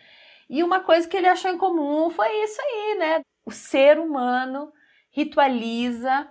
[0.48, 3.20] E uma coisa que ele achou em comum foi isso aí, né?
[3.44, 4.72] O ser humano
[5.10, 6.28] ritualiza,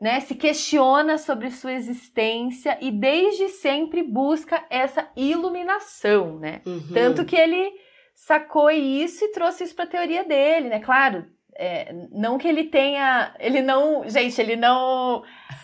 [0.00, 0.20] né?
[0.20, 6.60] Se questiona sobre sua existência e desde sempre busca essa iluminação, né?
[6.66, 6.92] Uhum.
[6.92, 7.72] Tanto que ele
[8.18, 10.80] sacou isso e trouxe isso para a teoria dele, né?
[10.80, 15.22] Claro, é, não que ele tenha, ele não, gente, ele não,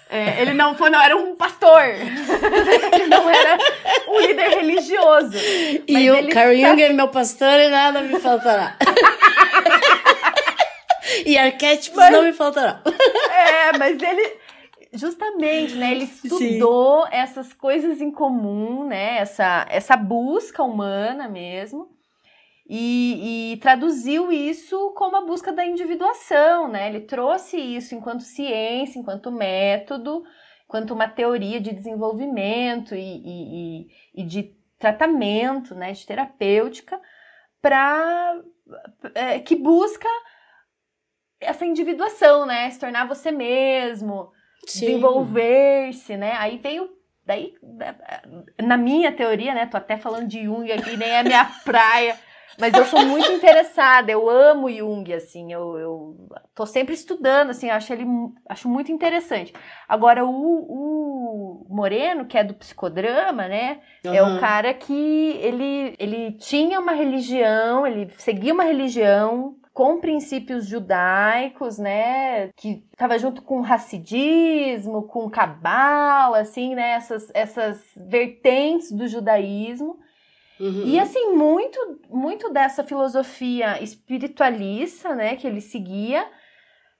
[0.08, 1.82] é, ele não foi, não era um pastor,
[2.94, 3.58] ele não era
[4.08, 5.32] um líder religioso.
[5.86, 8.76] E o Carl Jung é meu pastor e nada me faltará.
[11.26, 12.78] e arquétipos mas, não me faltarão.
[13.30, 14.44] é, mas ele
[14.92, 17.08] justamente, né, ele estudou Sim.
[17.10, 21.93] essas coisas em comum, né, essa essa busca humana mesmo
[22.66, 26.88] e, e, traduziu isso como a busca da individuação, né?
[26.88, 30.24] Ele trouxe isso enquanto ciência, enquanto método,
[30.64, 35.92] enquanto uma teoria de desenvolvimento e, e, e de tratamento, né?
[35.92, 36.98] De terapêutica,
[37.60, 38.40] para
[39.14, 40.08] é, que busca
[41.38, 42.70] essa individuação, né?
[42.70, 44.32] Se tornar você mesmo,
[44.64, 46.32] desenvolver-se, né?
[46.38, 46.88] Aí veio
[47.26, 47.54] daí
[48.62, 49.66] na minha teoria, né?
[49.66, 52.18] Tô até falando de Jung aqui, nem é minha praia.
[52.58, 57.70] Mas eu sou muito interessada, eu amo Jung, assim, eu, eu tô sempre estudando, assim,
[57.70, 58.06] acho ele
[58.48, 59.52] acho muito interessante.
[59.88, 64.14] Agora, o, o Moreno, que é do psicodrama, né, uhum.
[64.14, 70.66] é o cara que ele, ele tinha uma religião, ele seguia uma religião com princípios
[70.66, 77.84] judaicos, né, que estava junto com o racidismo, com o cabala, assim, né, essas, essas
[77.96, 79.98] vertentes do judaísmo.
[80.64, 80.86] Uhum.
[80.86, 86.26] E assim, muito, muito dessa filosofia espiritualista, né, que ele seguia,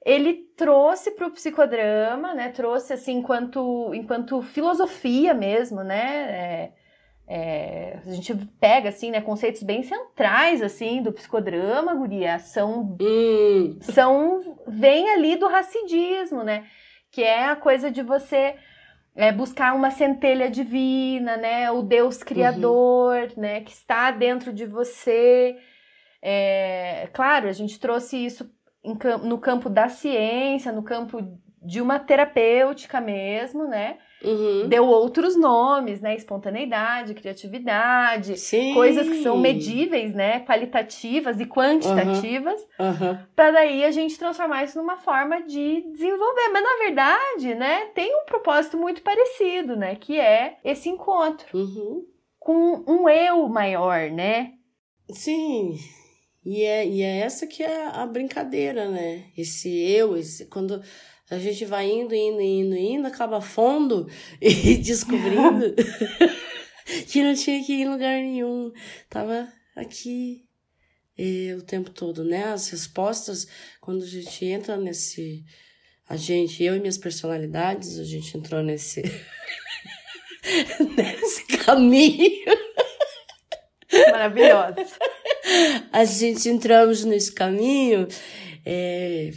[0.04, 6.72] ele trouxe para o psicodrama, né, trouxe assim enquanto, enquanto filosofia mesmo, né, é,
[7.26, 13.78] é, a gente pega assim, né, conceitos bem centrais assim do psicodrama, guria, são, uhum.
[13.80, 16.66] são vem ali do racidismo, né,
[17.10, 18.56] que é a coisa de você
[19.16, 21.70] é, buscar uma centelha divina, né?
[21.70, 23.42] O Deus criador, uhum.
[23.42, 23.60] né?
[23.60, 25.56] Que está dentro de você.
[26.20, 28.50] É, claro, a gente trouxe isso
[28.82, 31.18] em, no campo da ciência, no campo
[31.62, 33.98] de uma terapêutica mesmo, né?
[34.24, 34.68] Uhum.
[34.68, 36.16] Deu outros nomes, né?
[36.16, 38.74] Espontaneidade, criatividade, Sim.
[38.74, 40.40] coisas que são medíveis, né?
[40.40, 43.18] Qualitativas e quantitativas, uhum.
[43.36, 46.48] para daí a gente transformar isso numa forma de desenvolver.
[46.52, 47.86] Mas na verdade, né?
[47.94, 49.94] Tem um propósito muito parecido, né?
[49.96, 52.04] Que é esse encontro uhum.
[52.38, 54.52] com um eu maior, né?
[55.10, 55.76] Sim.
[56.44, 59.24] E é, e é essa que é a brincadeira, né?
[59.36, 60.82] Esse eu, esse, quando
[61.30, 64.08] a gente vai indo, indo, indo, indo, acaba fundo
[64.40, 65.74] e descobrindo
[67.08, 68.72] que não tinha que ir em lugar nenhum.
[69.08, 70.44] Tava aqui
[71.16, 72.44] e, o tempo todo, né?
[72.44, 73.46] As respostas,
[73.80, 75.44] quando a gente entra nesse,
[76.08, 79.02] a gente, eu e minhas personalidades, a gente entrou nesse
[80.96, 82.44] nesse caminho.
[84.10, 84.84] Maravilhosa.
[85.92, 88.08] A gente entramos nesse caminho,
[88.64, 89.30] é,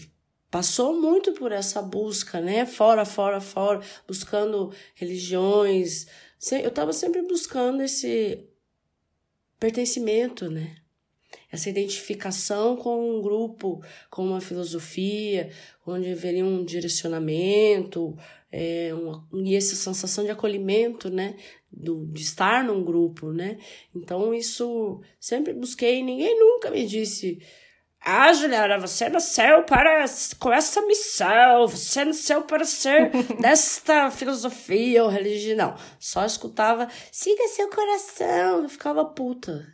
[0.49, 2.65] passou muito por essa busca, né?
[2.65, 6.07] Fora, fora, fora, buscando religiões.
[6.51, 8.47] Eu estava sempre buscando esse
[9.59, 10.77] pertencimento, né?
[11.51, 15.49] Essa identificação com um grupo, com uma filosofia,
[15.85, 18.17] onde haveria um direcionamento,
[18.51, 21.35] é, uma, e essa sensação de acolhimento, né?
[21.71, 23.57] Do, de estar num grupo, né?
[23.95, 27.39] Então, isso sempre busquei, ninguém nunca me disse.
[28.09, 30.05] Ah, Juliana, você nasceu para
[30.39, 35.57] com essa missão, você nasceu para ser desta filosofia ou religião.
[35.57, 38.63] Não, só escutava, siga seu coração.
[38.63, 39.67] Eu ficava puta.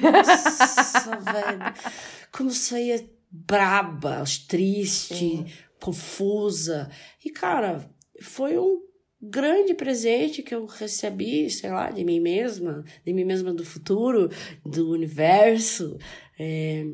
[0.00, 1.74] Nossa, velho.
[2.32, 5.44] Como saía braba, triste,
[5.78, 6.90] confusa.
[7.22, 7.86] E, cara,
[8.22, 8.80] foi um
[9.20, 14.30] grande presente que eu recebi, sei lá, de mim mesma, de mim mesma do futuro,
[14.64, 15.98] do universo.
[16.38, 16.86] É,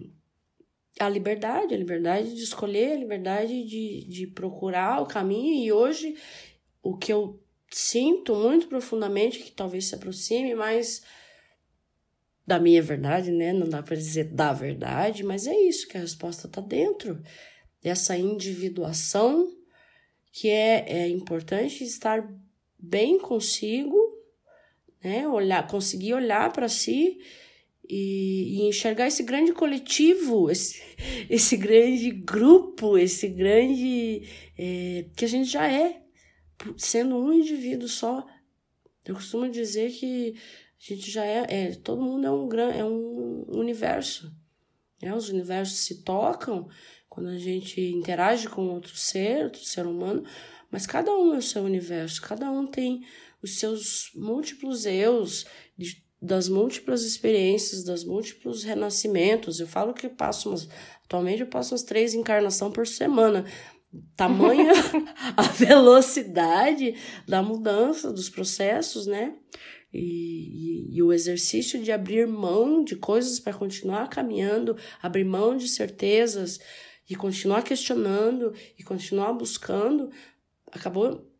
[0.98, 5.64] a liberdade, a liberdade de escolher, a liberdade de, de procurar o caminho.
[5.64, 6.16] E hoje,
[6.82, 11.02] o que eu sinto muito profundamente, que talvez se aproxime mais
[12.46, 13.52] da minha verdade, né?
[13.52, 17.20] Não dá para dizer da verdade, mas é isso que a resposta está dentro.
[17.82, 19.52] Essa individuação
[20.30, 22.28] que é, é importante estar
[22.78, 23.96] bem consigo,
[25.02, 25.26] né?
[25.26, 27.18] Olhar, conseguir olhar para si
[27.88, 30.80] e, e, enxergar esse grande coletivo, esse,
[31.28, 34.22] esse grande grupo, esse grande
[34.58, 36.02] é, que a gente já é,
[36.76, 38.26] sendo um indivíduo só.
[39.04, 40.34] Eu costumo dizer que
[40.80, 44.34] a gente já é, é todo mundo é um gran, é um universo.
[45.02, 45.14] Né?
[45.14, 46.68] Os universos se tocam
[47.08, 50.24] quando a gente interage com outro ser, outro ser humano,
[50.70, 53.06] mas cada um é o seu universo, cada um tem
[53.40, 59.60] os seus múltiplos eus, de, das múltiplas experiências, das múltiplos renascimentos.
[59.60, 60.66] Eu falo que eu passo umas,
[61.04, 63.44] atualmente eu passo umas três encarnações por semana.
[64.16, 64.72] Tamanha
[65.36, 66.94] a velocidade
[67.28, 69.34] da mudança dos processos, né?
[69.92, 75.56] E, e, e, o exercício de abrir mão de coisas para continuar caminhando, abrir mão
[75.56, 76.58] de certezas,
[77.08, 80.10] e continuar questionando e continuar buscando,
[80.72, 81.30] acabou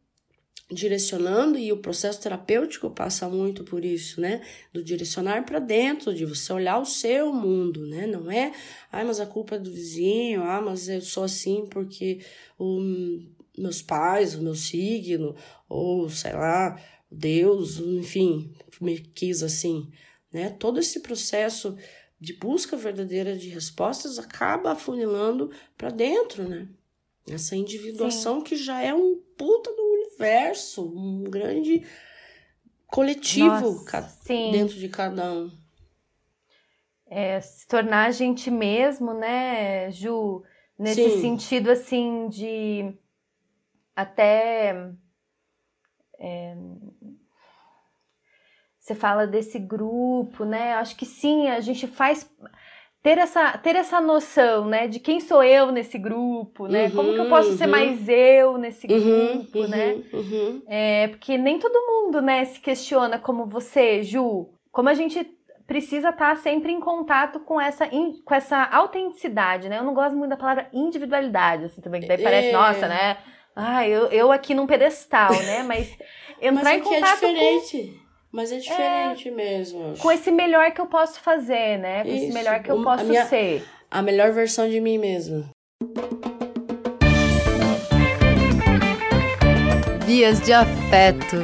[0.75, 4.43] direcionando e o processo terapêutico passa muito por isso, né?
[4.73, 8.07] Do direcionar para dentro, de você olhar o seu mundo, né?
[8.07, 8.53] Não é,
[8.91, 12.21] ah, mas a culpa é do vizinho, ah, mas eu sou assim porque
[12.59, 12.81] o
[13.57, 15.35] meus pais, o meu signo,
[15.69, 16.79] ou sei lá,
[17.11, 19.89] Deus, enfim, me quis assim,
[20.33, 20.51] né?
[20.51, 21.77] Todo esse processo
[22.21, 26.69] de busca verdadeira de respostas acaba afunilando para dentro, né?
[27.29, 28.45] Essa individuação Sim.
[28.45, 31.87] que já é um puta do universo, um grande
[32.87, 34.19] coletivo Nossa,
[34.51, 35.51] dentro de cada um.
[37.07, 40.43] É, se tornar a gente mesmo, né, Ju?
[40.79, 41.21] Nesse Sim.
[41.21, 42.97] sentido, assim, de
[43.95, 44.91] até.
[46.19, 46.57] É,
[48.81, 50.75] você fala desse grupo, né?
[50.75, 52.29] Acho que sim, a gente faz
[53.05, 56.87] ter essa, ter essa noção, né, de quem sou eu nesse grupo, né?
[56.87, 57.59] Uhum, Como que eu posso uhum.
[57.59, 60.03] ser mais eu nesse uhum, grupo, uhum, né?
[60.11, 60.63] Uhum.
[60.67, 64.49] É, porque nem todo mundo, né, se questiona como você, Ju.
[64.73, 65.23] Como a gente
[65.67, 69.81] precisa estar sempre em contato com essa, com essa autenticidade, né?
[69.81, 72.53] Eu não gosto muito da palavra individualidade, assim, também, que daí parece, é.
[72.53, 73.19] nossa, né?
[73.55, 75.63] Ah, eu, eu aqui num pedestal, né?
[75.63, 75.95] Mas
[76.41, 77.99] entrar Mas em é contato é diferente.
[77.99, 78.04] Com
[78.35, 79.97] mas é diferente é, mesmo.
[79.97, 82.03] Com esse melhor que eu posso fazer, né?
[82.03, 82.25] Com Isso.
[82.25, 83.65] esse melhor que eu posso minha, ser.
[83.89, 85.51] A melhor versão de mim mesma.
[90.05, 91.37] Vias de afeto.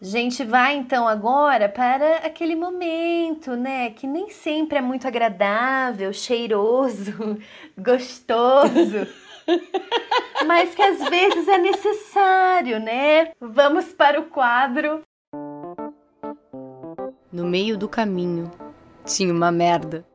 [0.00, 3.90] Gente, vai então agora para aquele momento, né?
[3.90, 7.40] Que nem sempre é muito agradável, cheiroso,
[7.76, 9.04] gostoso.
[10.46, 13.32] mas que às vezes é necessário, né?
[13.40, 15.02] Vamos para o quadro.
[17.32, 18.50] No meio do caminho
[19.04, 20.06] tinha uma merda.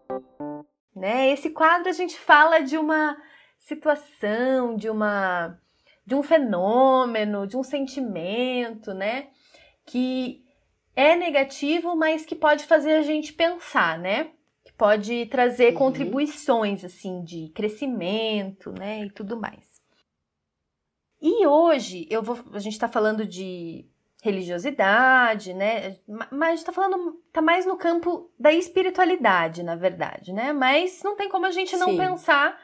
[0.95, 1.31] Né?
[1.31, 3.17] Esse quadro a gente fala de uma
[3.57, 5.57] situação, de uma
[6.05, 9.27] de um fenômeno, de um sentimento, né?
[9.85, 10.43] Que
[10.95, 14.31] é negativo, mas que pode fazer a gente pensar, né?
[14.77, 15.79] pode trazer uhum.
[15.79, 19.72] contribuições assim de crescimento, né, e tudo mais.
[21.23, 23.85] E hoje eu vou, a gente está falando de
[24.21, 25.95] religiosidade, né?
[26.29, 30.51] Mas a gente tá falando, tá mais no campo da espiritualidade, na verdade, né?
[30.51, 31.97] Mas não tem como a gente não Sim.
[31.97, 32.59] pensar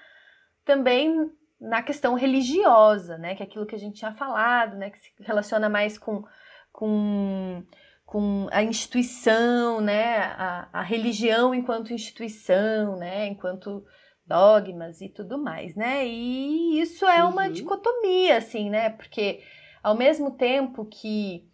[0.66, 3.34] também na questão religiosa, né?
[3.34, 4.90] Que é aquilo que a gente tinha falado, né?
[4.90, 6.26] Que se relaciona mais com,
[6.70, 7.64] com,
[8.06, 10.18] com a instituição, né?
[10.18, 13.28] A, a religião enquanto instituição, né?
[13.28, 13.86] Enquanto
[14.30, 16.08] dogmas e tudo mais, né?
[16.08, 17.52] E isso é uma uhum.
[17.52, 18.92] dicotomia, assim, né?
[18.92, 19.42] Porque
[19.84, 21.50] ao mesmo tempo que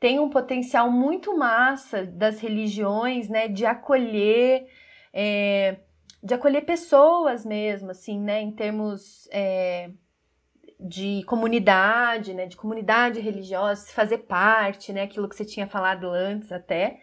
[0.00, 3.46] tem um potencial muito massa das religiões, né?
[3.46, 4.66] De acolher.
[5.12, 5.76] É,
[6.22, 9.90] de acolher pessoas mesmo, assim, né, em termos é,
[10.80, 16.50] de comunidade, né, de comunidade religiosa, fazer parte, né, aquilo que você tinha falado antes
[16.50, 17.00] até.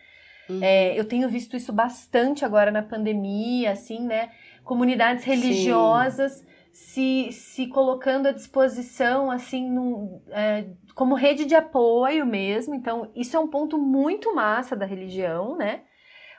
[0.50, 0.60] Uhum.
[0.62, 4.32] É, eu tenho visto isso bastante agora na pandemia, assim, né,
[4.66, 12.76] comunidades religiosas se, se colocando à disposição, assim, num, é, como rede de apoio mesmo.
[12.76, 15.84] Então, isso é um ponto muito massa da religião, né?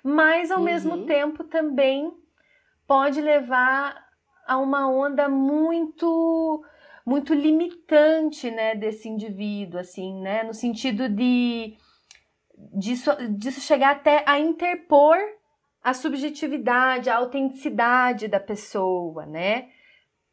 [0.05, 0.65] Mas, ao uhum.
[0.65, 2.13] mesmo tempo, também
[2.87, 3.97] pode levar
[4.47, 6.63] a uma onda muito
[7.05, 11.77] muito limitante, né, desse indivíduo, assim, né, no sentido de
[12.75, 15.17] disso, disso chegar até a interpor
[15.87, 19.69] a subjetividade, a autenticidade da pessoa, né,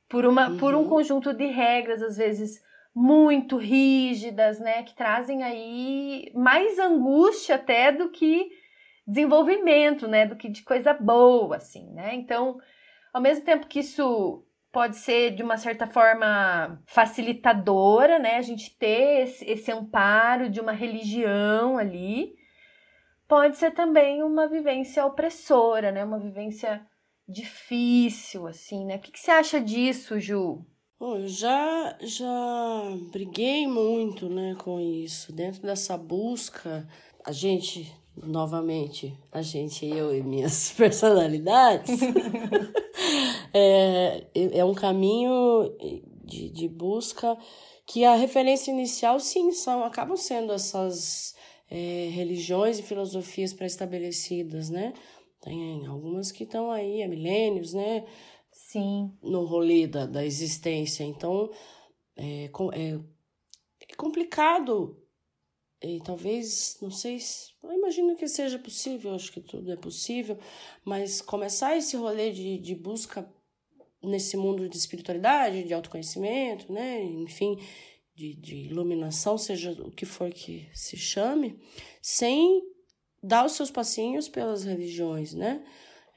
[0.09, 0.57] por uma uhum.
[0.57, 0.89] por um uhum.
[0.89, 2.59] conjunto de regras às vezes
[2.93, 8.49] muito rígidas, né, que trazem aí mais angústia até do que
[9.05, 12.15] desenvolvimento, né, do que de coisa boa, assim, né?
[12.15, 12.57] Então,
[13.13, 18.75] ao mesmo tempo que isso pode ser de uma certa forma facilitadora, né, a gente
[18.75, 22.33] ter esse, esse amparo de uma religião ali,
[23.33, 26.85] pode ser também uma vivência opressora, né, uma vivência
[27.27, 28.97] difícil, assim, né?
[28.97, 30.63] O que, que você acha disso, Ju?
[30.99, 35.33] Bom, eu já, já briguei muito, né, com isso.
[35.33, 36.87] Dentro dessa busca,
[37.25, 42.01] a gente novamente, a gente, eu e minhas personalidades,
[43.51, 45.75] é, é um caminho
[46.23, 47.35] de, de busca
[47.87, 51.33] que a referência inicial, sim, são, acabam sendo essas
[51.69, 54.93] é, religiões e filosofias pré-estabelecidas, né?
[55.41, 58.05] Tem algumas que estão aí há milênios, né?
[58.51, 59.11] Sim.
[59.21, 61.03] No rolê da, da existência.
[61.03, 61.49] Então,
[62.15, 62.99] é, é,
[63.89, 65.03] é complicado
[65.83, 67.51] e talvez, não sei se.
[67.61, 70.39] Eu imagino que seja possível, acho que tudo é possível,
[70.85, 73.29] mas começar esse rolê de, de busca
[74.01, 77.03] nesse mundo de espiritualidade, de autoconhecimento, né?
[77.03, 77.57] Enfim,
[78.15, 81.59] de, de iluminação, seja o que for que se chame,
[82.01, 82.61] sem
[83.21, 85.63] dar os seus passinhos pelas religiões, né?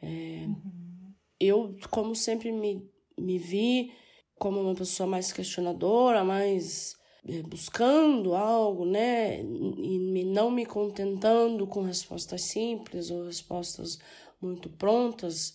[0.03, 0.07] É,
[0.47, 1.15] uhum.
[1.39, 2.89] Eu, como sempre, me,
[3.19, 3.93] me vi
[4.39, 6.97] como uma pessoa mais questionadora, mais
[7.29, 13.99] é, buscando algo, né, e não me contentando com respostas simples ou respostas
[14.41, 15.55] muito prontas,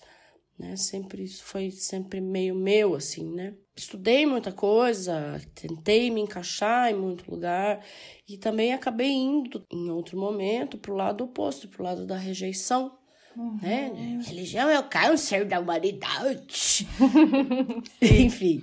[0.58, 3.56] né, sempre isso foi sempre meio meu assim, né.
[3.76, 7.84] Estudei muita coisa, tentei me encaixar em muito lugar
[8.28, 12.18] e também acabei indo em outro momento para o lado oposto, para o lado da
[12.18, 12.98] rejeição,
[13.36, 13.58] Uhum.
[13.62, 14.20] Né?
[14.26, 16.88] Religião é o câncer da humanidade.
[18.02, 18.62] Enfim,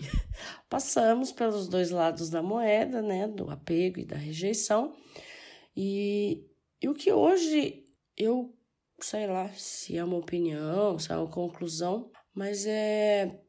[0.69, 3.27] passamos pelos dois lados da moeda, né?
[3.27, 4.95] Do apego e da rejeição.
[5.77, 6.45] E,
[6.83, 7.85] e o que hoje
[8.17, 8.55] eu,
[9.01, 13.41] sei lá, se é uma opinião, se é uma conclusão, mas é,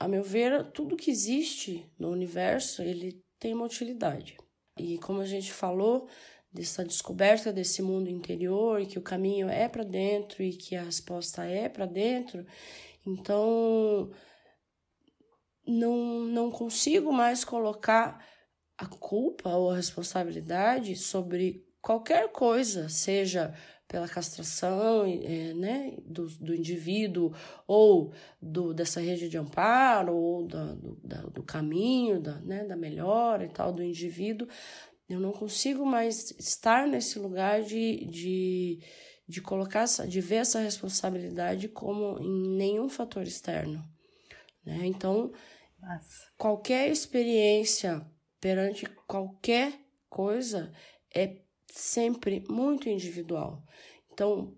[0.00, 4.38] a meu ver, tudo que existe no universo, ele tem uma utilidade.
[4.78, 6.08] E como a gente falou,
[6.50, 10.82] dessa descoberta desse mundo interior e que o caminho é para dentro e que a
[10.82, 12.46] resposta é para dentro.
[13.06, 14.10] Então,
[15.66, 18.24] não, não consigo mais colocar
[18.78, 23.54] a culpa ou a responsabilidade sobre qualquer coisa, seja
[23.90, 27.34] pela castração é, né, do, do indivíduo
[27.66, 32.76] ou do, dessa rede de amparo ou da, do, da, do caminho da, né, da
[32.76, 34.46] melhora e tal do indivíduo,
[35.08, 38.78] eu não consigo mais estar nesse lugar de, de,
[39.26, 43.84] de colocar, de ver essa responsabilidade como em nenhum fator externo.
[44.64, 44.82] Né?
[44.84, 45.32] Então,
[45.80, 46.30] Nossa.
[46.38, 48.06] qualquer experiência
[48.40, 49.72] perante qualquer
[50.08, 50.72] coisa
[51.12, 51.40] é
[51.70, 53.62] sempre muito individual.
[54.12, 54.56] Então,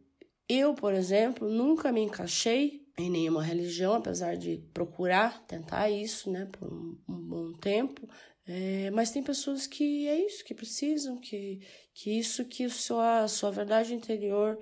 [0.49, 6.49] eu, por exemplo, nunca me encaixei em nenhuma religião, apesar de procurar tentar isso, né,
[6.53, 8.09] por um, um bom tempo.
[8.47, 11.61] É, mas tem pessoas que é isso, que precisam, que,
[11.95, 14.59] que isso que sua, sua verdade interior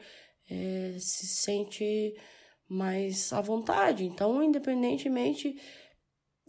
[0.48, 2.14] é, se sente
[2.68, 4.04] mais à vontade.
[4.04, 5.56] Então, independentemente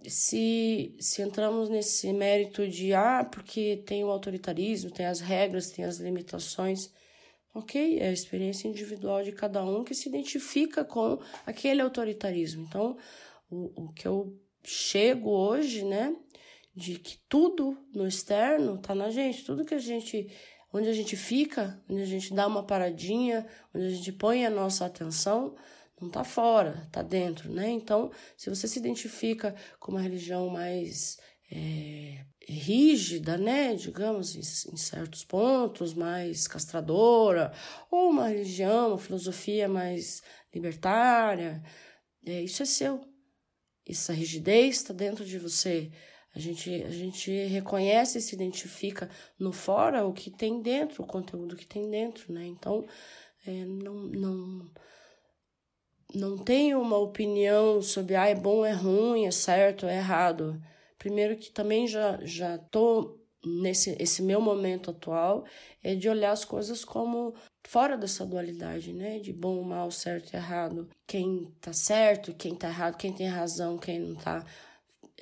[0.08, 5.86] se, se entramos nesse mérito de, ah, porque tem o autoritarismo, tem as regras, tem
[5.86, 6.92] as limitações,
[7.54, 12.64] ok, é a experiência individual de cada um que se identifica com aquele autoritarismo.
[12.64, 12.98] Então,
[13.50, 16.16] o, o que eu chego hoje, né?
[16.74, 20.32] De que tudo no externo tá na gente, tudo que a gente
[20.74, 23.46] onde a gente fica, onde a gente dá uma paradinha,
[23.76, 25.54] onde a gente põe a nossa atenção,
[26.02, 27.70] não está fora, está dentro, né?
[27.70, 31.18] Então, se você se identifica com uma religião mais
[31.52, 34.40] é, rígida, né, digamos, em,
[34.74, 37.54] em, certos pontos, mais castradora,
[37.92, 40.24] ou uma religião, uma filosofia mais
[40.54, 41.62] libertária,
[42.26, 43.02] é, isso é seu.
[43.88, 45.92] Essa rigidez está dentro de você.
[46.34, 51.08] A gente, a gente reconhece e se identifica no fora o que tem dentro, o
[51.08, 52.46] conteúdo que tem dentro, né?
[52.46, 52.88] Então,
[53.46, 54.72] é, não, não,
[56.14, 60.62] não tenho uma opinião sobre ah, é bom, é ruim, é certo, é errado.
[60.98, 65.44] Primeiro que também já, já tô nesse esse meu momento atual
[65.84, 67.34] é de olhar as coisas como
[67.64, 69.20] fora dessa dualidade, né?
[69.20, 70.90] De bom, mal, certo e errado.
[71.08, 74.46] Quem tá certo, quem tá errado, quem tem razão, quem não tá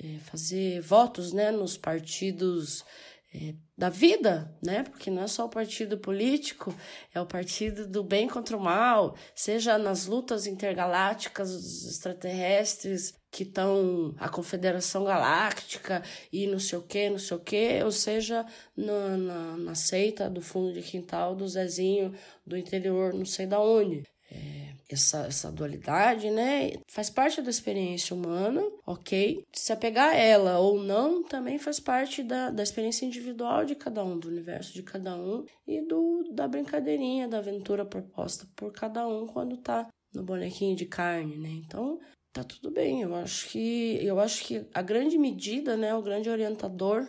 [0.02, 2.84] é, fazer votos né, nos partidos
[3.32, 4.82] é, da vida, né?
[4.82, 6.74] Porque não é só o partido político,
[7.14, 13.44] é o partido do bem contra o mal, seja nas lutas intergalácticas dos extraterrestres que
[13.44, 16.02] estão a Confederação Galáctica
[16.32, 18.44] e não sei o que, não sei o que, ou seja,
[18.76, 22.12] na, na, na seita do fundo de quintal do Zezinho
[22.44, 24.02] do interior, não sei da onde.
[24.30, 26.72] É, essa, essa dualidade, né?
[26.88, 29.44] Faz parte da experiência humana, ok?
[29.52, 34.04] Se apegar a ela ou não, também faz parte da, da experiência individual de cada
[34.04, 39.06] um, do universo de cada um e do, da brincadeirinha, da aventura proposta por cada
[39.06, 41.50] um quando tá no bonequinho de carne, né?
[41.50, 41.98] Então,
[42.32, 43.02] tá tudo bem.
[43.02, 47.08] Eu acho que eu acho que a grande medida, né, o grande orientador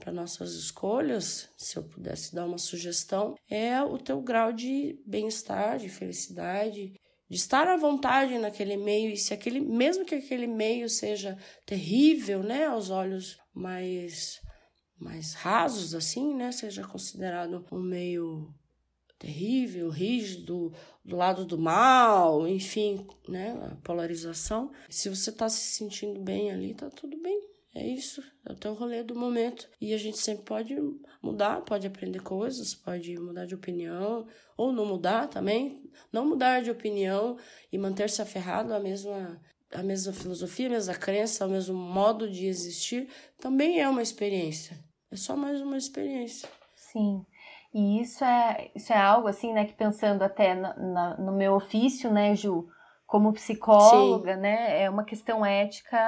[0.00, 5.78] para nossas escolhas, se eu pudesse dar uma sugestão, é o teu grau de bem-estar,
[5.78, 6.94] de felicidade,
[7.28, 12.42] de estar à vontade naquele meio e se aquele, mesmo que aquele meio seja terrível,
[12.42, 14.40] né, aos olhos mais
[14.98, 18.52] mais rasos assim, né, seja considerado um meio
[19.18, 20.72] terrível, rígido,
[21.04, 24.70] do lado do mal, enfim, né, a polarização.
[24.88, 27.40] Se você está se sentindo bem ali, tá tudo bem.
[27.72, 29.68] É isso, é o teu rolê do momento.
[29.80, 30.76] E a gente sempre pode
[31.22, 35.88] mudar, pode aprender coisas, pode mudar de opinião, ou não mudar também.
[36.12, 37.36] Não mudar de opinião
[37.72, 39.40] e manter-se aferrado à mesma,
[39.72, 43.08] à mesma filosofia, à mesma crença, ao mesmo modo de existir,
[43.38, 44.76] também é uma experiência.
[45.10, 46.48] É só mais uma experiência.
[46.74, 47.24] Sim.
[47.72, 52.34] E isso é, isso é algo assim, né, que pensando até no meu ofício, né,
[52.34, 52.68] Ju,
[53.10, 54.40] como psicóloga, Sim.
[54.40, 55.98] né, é uma questão ética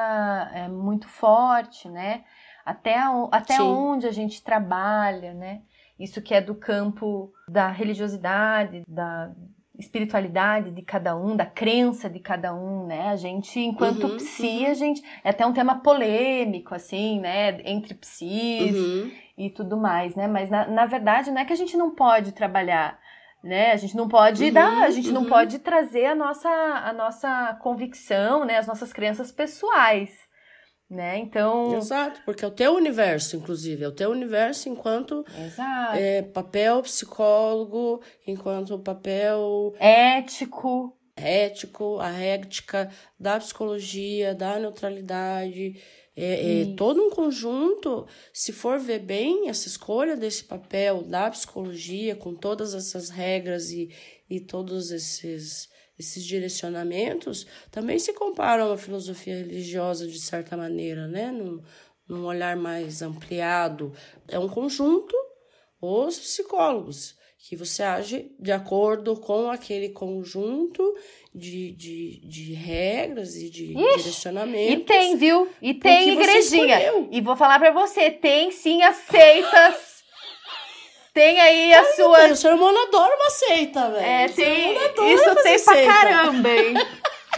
[0.55, 2.23] é, muito forte, né?
[2.65, 2.97] Até,
[3.33, 5.63] até onde a gente trabalha, né?
[5.99, 9.33] Isso que é do campo da religiosidade, da
[9.77, 13.09] espiritualidade de cada um, da crença de cada um, né?
[13.09, 14.71] A gente, enquanto uhum, psi, uhum.
[14.71, 17.61] a gente é até um tema polêmico, assim, né?
[17.65, 19.11] Entre psis uhum.
[19.37, 20.29] e tudo mais, né?
[20.29, 22.97] Mas na, na verdade não é que a gente não pode trabalhar
[23.43, 23.73] né?
[23.73, 25.15] A gente não pode uhum, dar, a gente uhum.
[25.15, 28.59] não pode trazer a nossa, a nossa convicção, né?
[28.59, 30.11] As nossas crenças pessoais,
[30.89, 31.19] né?
[31.19, 31.75] Então...
[31.77, 35.25] Exato, porque é o teu universo, inclusive, é o teu universo enquanto
[35.95, 39.75] é, papel psicólogo, enquanto papel...
[39.79, 40.97] Ético.
[41.15, 42.91] Ético, a ética
[43.21, 45.75] da psicologia, da neutralidade,
[46.15, 52.15] é, é, todo um conjunto, se for ver bem, essa escolha desse papel da psicologia,
[52.15, 53.91] com todas essas regras e,
[54.29, 61.09] e todos esses, esses direcionamentos, também se compara a uma filosofia religiosa, de certa maneira,
[61.09, 61.31] né?
[61.31, 61.63] Num,
[62.07, 63.93] num olhar mais ampliado.
[64.29, 65.17] É um conjunto,
[65.81, 70.95] os psicólogos que você age de acordo com aquele conjunto
[71.35, 74.75] de, de, de regras e de Ixi, direcionamentos.
[74.75, 75.51] E tem, viu?
[75.63, 76.79] E tem igrejinha.
[77.11, 80.03] E vou falar para você, tem sim as seitas.
[81.15, 82.33] tem aí as suas.
[82.33, 84.05] O ser humano adora uma seita, velho.
[84.05, 84.75] É, tem.
[85.15, 85.93] Isso tem pra seita.
[85.93, 86.75] caramba, hein?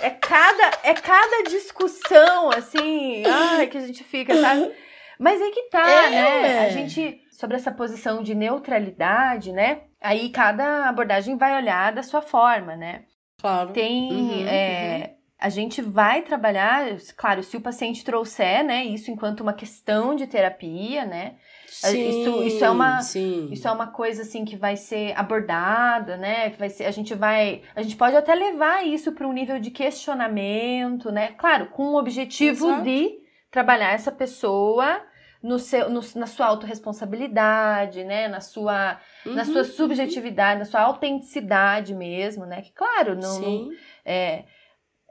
[0.00, 4.72] É cada, é cada discussão, assim, ai, que a gente fica, sabe?
[5.18, 6.10] Mas aí que tá, é.
[6.10, 6.66] né?
[6.66, 9.82] A gente, sobre essa posição de neutralidade, né?
[10.00, 13.04] Aí cada abordagem vai olhar da sua forma, né?
[13.44, 13.72] Claro.
[13.74, 14.10] Tem.
[14.10, 15.14] Uhum, é, uhum.
[15.38, 20.26] A gente vai trabalhar, claro, se o paciente trouxer, né, isso enquanto uma questão de
[20.26, 21.34] terapia, né?
[21.66, 23.48] Sim, isso, isso é uma sim.
[23.52, 26.54] isso é uma coisa assim que vai ser abordada, né?
[26.58, 29.70] Vai ser, a gente vai, a gente pode até levar isso para um nível de
[29.70, 31.32] questionamento, né?
[31.36, 32.84] Claro, com o objetivo Exato.
[32.84, 33.18] de
[33.50, 35.02] trabalhar essa pessoa
[35.44, 38.28] no seu, no, na sua autorresponsabilidade, né?
[38.28, 39.64] Na sua, uhum, na sua uhum.
[39.64, 40.58] subjetividade, uhum.
[40.60, 42.62] na sua autenticidade mesmo, né?
[42.62, 43.70] Que, claro, não, não
[44.06, 44.44] é,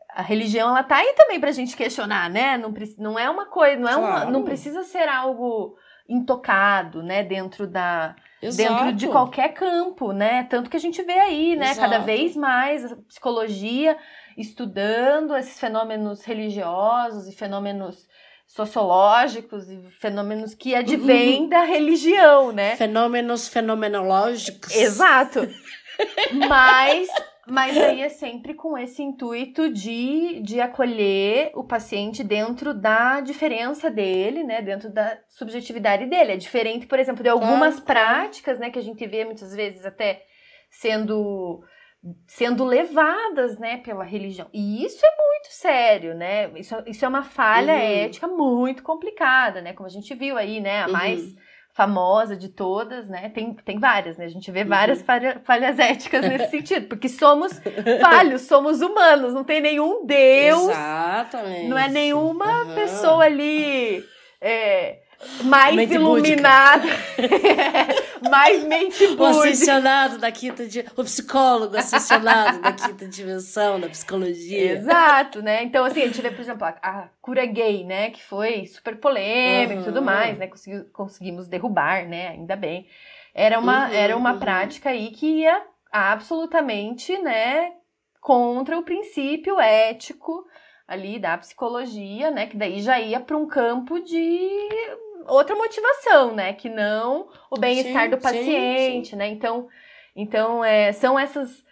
[0.09, 2.57] a religião ela tá aí também pra gente questionar, né?
[2.57, 4.23] Não, não é uma coisa, não é Claro.
[4.23, 5.77] uma, não precisa ser algo
[6.09, 8.73] intocado, né, dentro da Exato.
[8.73, 10.43] dentro de qualquer campo, né?
[10.49, 12.05] Tanto que a gente vê aí, né, cada Exato.
[12.05, 13.97] vez mais a psicologia
[14.35, 18.07] estudando esses fenômenos religiosos e fenômenos
[18.53, 22.75] sociológicos e fenômenos que advêm da religião, né?
[22.75, 24.75] Fenômenos fenomenológicos.
[24.75, 25.49] Exato.
[26.47, 27.07] Mas,
[27.45, 33.91] mas aí é sempre com esse intuito de, de acolher o paciente dentro da diferença
[33.91, 34.59] dele, né?
[34.59, 36.31] Dentro da subjetividade dele.
[36.31, 38.71] É diferente, por exemplo, de algumas práticas, né?
[38.71, 40.23] Que a gente vê muitas vezes até
[40.71, 41.63] sendo
[42.27, 44.47] sendo levadas, né, pela religião.
[44.53, 46.49] E isso é muito sério, né?
[46.55, 47.79] Isso, isso é uma falha Uhum.
[47.79, 49.73] ética muito complicada, né?
[49.73, 50.81] Como a gente viu aí, né?
[50.83, 50.91] A Uhum.
[50.91, 51.35] mais
[51.73, 53.29] famosa de todas, né?
[53.29, 54.25] Tem, tem várias, né?
[54.25, 54.67] A gente vê Uhum.
[54.69, 57.59] várias falha- falhas éticas nesse sentido, porque somos
[58.01, 61.67] falhos, somos humanos, não tem nenhum Deus, Exatamente.
[61.69, 62.45] não é nenhuma
[62.75, 64.05] pessoa ali
[64.41, 64.99] é,
[65.43, 66.87] mais Mente iluminada,
[68.29, 69.39] mais mente O búdica.
[69.39, 70.85] ascensionado da quinta di...
[70.95, 74.73] o psicólogo ascensionado da quinta dimensão da psicologia.
[74.73, 75.63] Exato, né?
[75.63, 78.09] Então, assim, a gente vê, por exemplo, a, cura gay, né?
[78.11, 80.05] Que foi super polêmica e tudo Uhum.
[80.05, 80.47] mais, né?
[80.47, 82.29] Consegui- conseguimos derrubar, né?
[82.29, 82.87] Ainda bem.
[83.33, 84.39] Era uma, Uhum, era uma uhum.
[84.39, 85.61] prática aí que ia
[85.91, 87.71] absolutamente, né?
[88.21, 90.45] Contra o princípio ético
[90.87, 92.47] ali da psicologia, né?
[92.47, 94.49] Que daí já ia para um campo de
[95.27, 96.53] outra motivação, né?
[96.53, 99.27] Que não o bem-estar Sim, do sim, paciente, né?
[99.27, 99.67] Então,
[100.15, 101.63] então é, são essas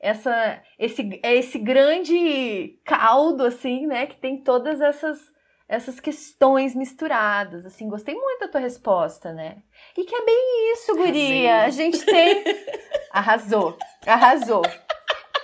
[0.00, 5.18] essa esse é esse grande caldo assim, né, que tem todas essas
[5.68, 9.58] essas questões misturadas, assim, gostei muito da tua resposta, né?
[9.94, 11.56] E que é bem isso, guria.
[11.56, 11.66] Arrasei.
[11.66, 12.42] A gente tem
[13.12, 14.62] arrasou, arrasou.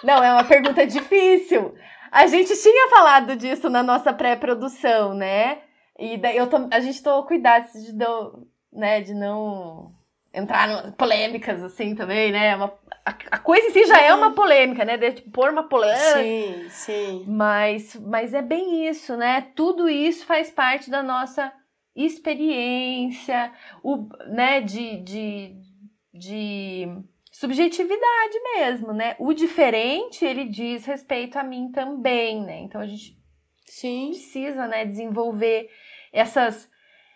[0.03, 1.75] Não, é uma pergunta difícil.
[2.11, 5.59] A gente tinha falado disso na nossa pré-produção, né?
[5.99, 9.95] E daí eu tô, a gente tomou cuidado de não, né, de não
[10.35, 12.57] entrar em polêmicas assim também, né?
[12.57, 12.75] Uma,
[13.05, 14.97] a, a coisa em si já é uma polêmica, né?
[14.97, 16.23] De tipo, pôr uma polêmica.
[16.23, 17.25] Sim, sim.
[17.29, 19.53] Mas, mas é bem isso, né?
[19.55, 21.53] Tudo isso faz parte da nossa
[21.95, 24.61] experiência, o, né?
[24.61, 25.57] De, de,
[26.13, 26.89] de
[27.31, 29.15] subjetividade mesmo, né?
[29.21, 32.61] O diferente, ele diz respeito a mim também, né?
[32.63, 33.17] Então a gente
[33.67, 34.09] Sim.
[34.11, 35.69] precisa, né, desenvolver
[36.15, 36.71] essas,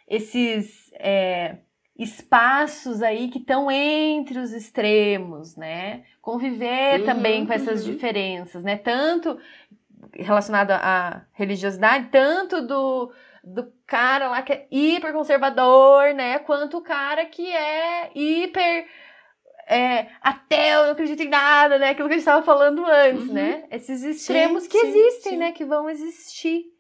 [0.09, 1.59] esses é,
[1.97, 6.03] espaços aí que estão entre os extremos, né?
[6.21, 7.93] Conviver Uhum, também com essas uhum.
[7.93, 8.77] diferenças, né?
[8.77, 9.39] Tanto
[10.13, 13.13] relacionado à religiosidade, tanto do,
[13.45, 16.39] do cara lá que é hiper conservador, né?
[16.41, 18.87] Quanto o cara que é hiper
[19.69, 21.91] é, ateu, não acredita em nada, né?
[21.91, 23.35] Aquilo que a gente estava falando antes, Uhum.
[23.35, 23.65] né?
[23.71, 25.39] Esses extremos que sim, existem, sim.
[25.39, 25.53] né?
[25.53, 26.78] Que vão existir.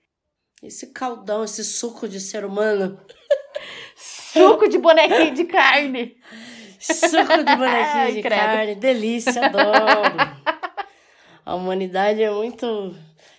[0.63, 3.01] Esse caldão, esse suco de ser humano.
[3.97, 6.17] Suco de bonequinho de carne.
[6.81, 8.41] Suco de bonequinho Ai, de credo.
[8.41, 8.75] carne.
[8.75, 10.17] Delícia, adoro.
[11.45, 12.95] A humanidade é muito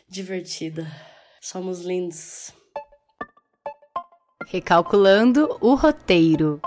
[0.08, 0.88] divertida.
[1.42, 2.54] Somos lindos.
[4.48, 6.60] Recalculando o roteiro.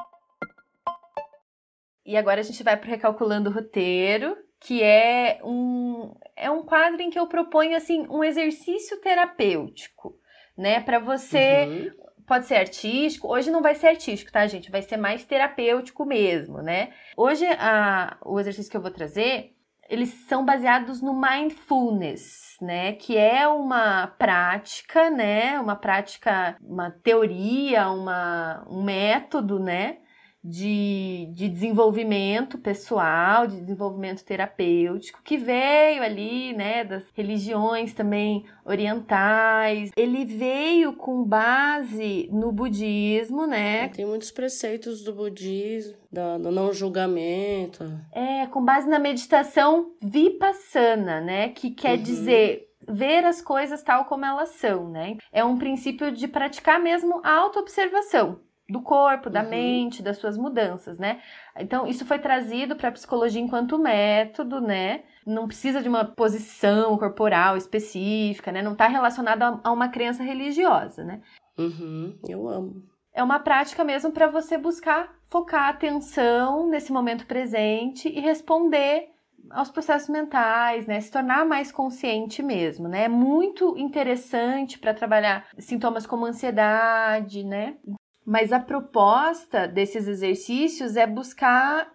[2.04, 7.00] E agora a gente vai para Recalculando o Roteiro, que é um, é um quadro
[7.00, 10.18] em que eu proponho assim um exercício terapêutico,
[10.56, 10.80] né?
[10.80, 11.90] Para você Uhum.
[12.26, 13.28] pode ser artístico.
[13.28, 14.70] Hoje não vai ser artístico, tá, gente?
[14.70, 16.90] Vai ser mais terapêutico mesmo, né?
[17.16, 19.52] Hoje a, o exercício que eu vou trazer,
[19.88, 22.92] eles são baseados no mindfulness, né?
[22.92, 25.58] Que é uma prática, né?
[25.60, 29.98] Uma prática, uma teoria, uma, um método, né?
[30.44, 39.90] De, de desenvolvimento pessoal, de desenvolvimento terapêutico, que veio ali, né, das religiões também orientais.
[39.96, 43.88] Ele veio com base no budismo, né?
[43.88, 47.84] Tem muitos preceitos do budismo, da- do não julgamento.
[48.12, 51.50] É, com base na meditação vipassana, né?
[51.50, 52.02] Que quer Uhum.
[52.02, 55.16] dizer ver as coisas tal como elas são, né?
[55.32, 58.40] É um princípio de praticar mesmo a autoobservação
[58.72, 59.48] do corpo, da Uhum.
[59.50, 61.20] mente, das suas mudanças, né?
[61.58, 65.02] Então, isso foi trazido para a psicologia enquanto método, né?
[65.26, 68.62] Não precisa de uma posição corporal específica, né?
[68.62, 71.20] Não está relacionado a, uma crença religiosa, né?
[71.58, 72.82] Uhum, eu amo.
[73.14, 79.10] É uma prática mesmo para você buscar focar a atenção nesse momento presente e responder
[79.50, 80.98] aos processos mentais, né?
[81.00, 83.04] Se tornar mais consciente mesmo, né?
[83.04, 87.76] É muito interessante para trabalhar sintomas como ansiedade, né?
[88.24, 91.90] Mas a proposta desses exercícios é buscar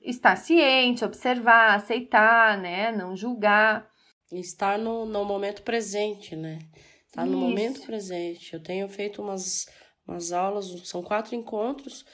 [0.00, 2.92] estar ciente, observar, aceitar, né?
[2.92, 3.88] Não julgar.
[4.32, 6.58] Estar no, no momento presente, né?
[7.06, 7.40] Estar no Isso.
[7.40, 8.52] momento presente.
[8.52, 9.66] Eu tenho feito umas,
[10.06, 12.04] umas aulas, são quatro encontros,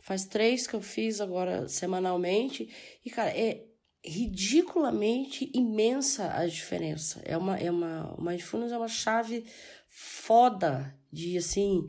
[0.00, 2.68] faz três que eu fiz agora semanalmente,
[3.04, 3.64] e, cara, é
[4.04, 7.22] ridiculamente imensa a diferença.
[7.24, 9.46] É uma, é uma, o Mindfulness é uma chave
[9.88, 11.86] foda de, assim,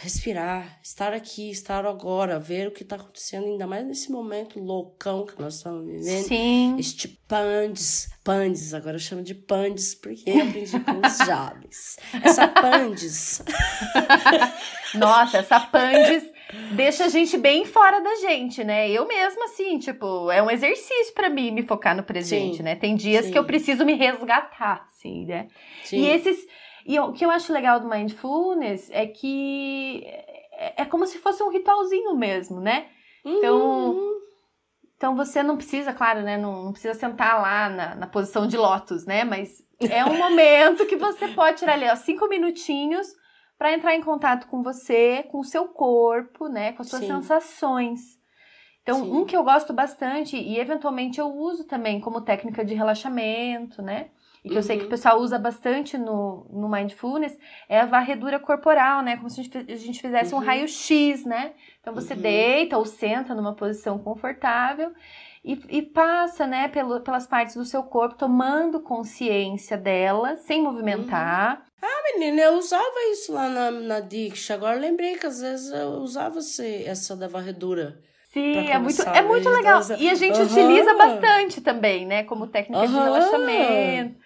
[0.00, 5.26] respirar, estar aqui, estar agora, ver o que está acontecendo, ainda mais nesse momento loucão
[5.26, 6.24] que nós estamos vivendo.
[6.24, 6.76] Sim.
[6.78, 11.96] Este pandes, pandes, agora eu chamo de pandes porque eu aprendi com os jovens.
[12.22, 13.42] Essa pandes.
[14.94, 16.24] Nossa, essa Pandes
[16.72, 18.90] deixa a gente bem fora da gente, né?
[18.90, 22.74] Eu mesma, assim, tipo, é um exercício pra mim me focar no presente, Sim, né?
[22.74, 23.32] Tem dias sim.
[23.32, 25.48] que eu preciso me resgatar, assim, né?
[25.84, 25.98] Sim.
[25.98, 26.46] E esses.
[26.88, 30.02] E o que eu acho legal do mindfulness é que
[30.52, 32.86] é, é como se fosse um ritualzinho mesmo, né?
[33.22, 34.20] Então, Uhum.
[34.96, 36.38] então você não precisa, claro, né?
[36.38, 39.22] Não, não precisa sentar lá na, na posição de lótus, né?
[39.22, 43.06] Mas é um momento que você pode tirar ali, ó, cinco minutinhos
[43.58, 46.72] para entrar em contato com você, com o seu corpo, né?
[46.72, 47.08] Com as suas Sim.
[47.08, 48.00] sensações.
[48.82, 49.12] Então, Sim.
[49.12, 54.08] um que eu gosto bastante e eventualmente eu uso também como técnica de relaxamento, né?
[54.44, 54.90] E que eu sei que o Uhum.
[54.90, 57.36] pessoal usa bastante no, no Mindfulness,
[57.68, 59.16] é a varredura corporal, né?
[59.16, 60.44] Como se a gente, a gente fizesse um Uhum.
[60.44, 61.52] raio-x, né?
[61.80, 62.20] Então você Uhum.
[62.20, 64.92] deita ou senta numa posição confortável
[65.44, 71.62] e, e passa, né, pelo, pelas partes do seu corpo, tomando consciência dela, sem movimentar.
[72.18, 74.54] Menina, eu usava isso lá na, na Diksha.
[74.54, 78.00] Agora eu lembrei que às vezes eu usava essa da varredura.
[78.24, 79.82] Sim, é muito, é muito legal.
[79.82, 80.44] Então, E a gente aham.
[80.44, 82.24] utiliza bastante também, né?
[82.24, 83.04] Como técnica de Aham.
[83.04, 84.18] relaxamento.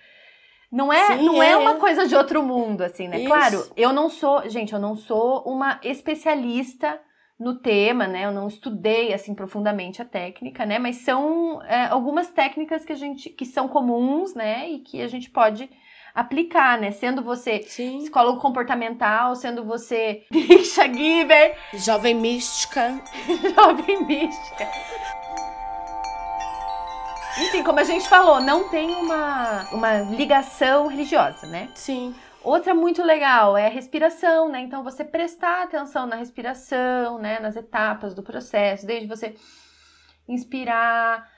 [0.73, 1.57] Não é, Sim, não é, é.
[1.59, 3.19] uma coisa de outro mundo, assim, né?
[3.19, 3.29] Isso.
[3.29, 6.99] Claro, eu não sou, gente, eu não sou uma especialista
[7.39, 8.25] no tema, né?
[8.25, 10.79] Eu não estudei assim profundamente a técnica, né?
[10.79, 14.71] Mas são é, algumas técnicas que a gente que são comuns, né?
[14.71, 15.69] E que a gente pode
[16.15, 16.91] aplicar, né?
[16.91, 17.99] Sendo você Sim.
[17.99, 22.99] psicólogo comportamental, sendo você Diksha Giver, Jovem mística.
[23.55, 24.69] jovem mística.
[27.39, 31.71] Enfim, como a gente falou, não tem uma, uma ligação religiosa, né?
[31.75, 32.15] Sim.
[32.45, 34.61] Outra muito legal é a respiração, né?
[34.61, 37.39] Então você prestar atenção na respiração, né?
[37.39, 39.35] Nas etapas do processo, desde você
[40.29, 41.29] inspirar,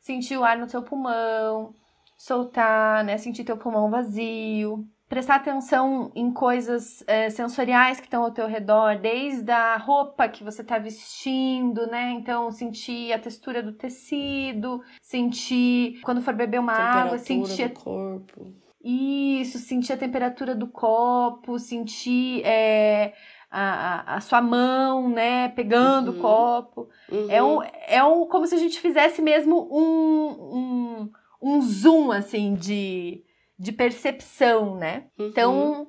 [0.00, 1.74] sentir o ar no seu pulmão,
[2.16, 3.18] soltar, né?
[3.18, 4.88] Sentir teu pulmão vazio.
[5.08, 10.42] Prestar atenção em coisas eh, sensoriais que estão ao teu redor, desde a roupa que
[10.42, 12.10] você está vestindo, né?
[12.12, 18.46] Então, sentir a textura do tecido, sentir, quando for beber uma água, sentir do corpo.
[18.82, 23.12] isso, sentir a temperatura do copo, sentir é,
[23.50, 26.18] a, a, a sua mão, né, pegando Uhum.
[26.18, 26.88] o copo.
[27.12, 27.30] Uhum.
[27.30, 31.10] É, um, é um, como se a gente fizesse mesmo um, um,
[31.42, 33.22] um zoom, assim, de,
[33.58, 35.06] de percepção, né?
[35.18, 35.26] Uhum.
[35.28, 35.88] Então,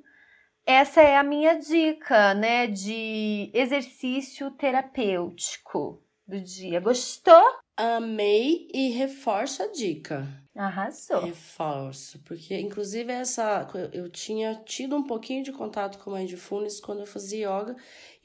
[0.65, 6.79] essa é a minha dica, né, de exercício terapêutico do dia.
[6.79, 7.43] Gostou?
[7.77, 10.27] Amei e reforço a dica.
[10.55, 11.19] Arrasou.
[11.19, 17.05] Reforço, porque inclusive essa eu tinha tido um pouquinho de contato com mindfulness quando eu
[17.05, 17.75] fazia yoga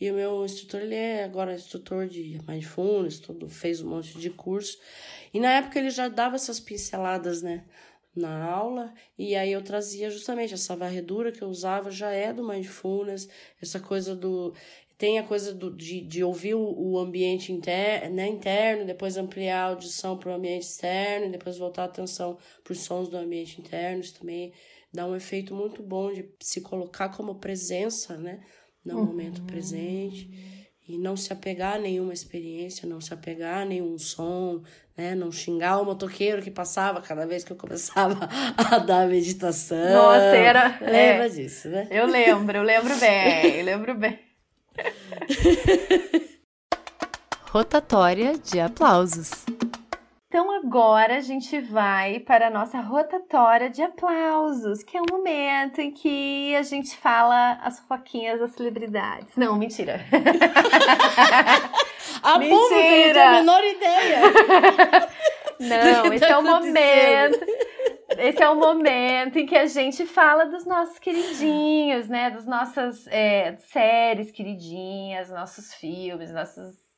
[0.00, 4.30] e o meu instrutor ele é agora instrutor de mindfulness, tudo fez um monte de
[4.30, 4.78] curso
[5.34, 7.64] e na época ele já dava essas pinceladas, né,
[8.14, 12.46] na aula e aí eu trazia justamente essa varredura que eu usava já é do
[12.46, 13.28] mindfulness,
[13.62, 14.52] essa coisa do
[14.98, 19.62] tem a coisa do, de, de ouvir o, o ambiente inter, né, interno, depois ampliar
[19.64, 23.16] a audição para o ambiente externo, e depois voltar a atenção para os sons do
[23.16, 24.00] ambiente interno.
[24.02, 24.52] Isso também
[24.92, 28.40] dá um efeito muito bom de se colocar como presença né,
[28.84, 29.06] no Uhum.
[29.06, 30.28] momento presente.
[30.92, 34.60] E não se apegar a nenhuma experiência, não se apegar a nenhum som,
[34.96, 35.14] né?
[35.14, 38.28] Não xingar o motoqueiro que passava cada vez que eu começava
[38.58, 39.78] a dar a meditação.
[39.92, 41.28] Nossa, era- Lembra é.
[41.28, 41.86] disso, né?
[41.90, 44.18] Eu lembro, eu lembro bem, eu lembro bem.
[47.50, 49.30] Rotatória de aplausos.
[50.30, 55.80] Então agora a gente vai para a nossa rotatória de aplausos, que é o momento
[55.80, 59.34] em que a gente fala as fofoquinhas das celebridades.
[59.36, 60.00] Não, mentira.
[62.22, 62.60] A Mentira!
[62.60, 64.20] bomba, não a menor ideia.
[65.60, 67.46] Não, esse tá é o momento.
[68.18, 72.30] Esse é o momento em que a gente fala dos nossos queridinhos, né?
[72.30, 76.89] Das nossas é, séries queridinhas, nossos filmes, nossos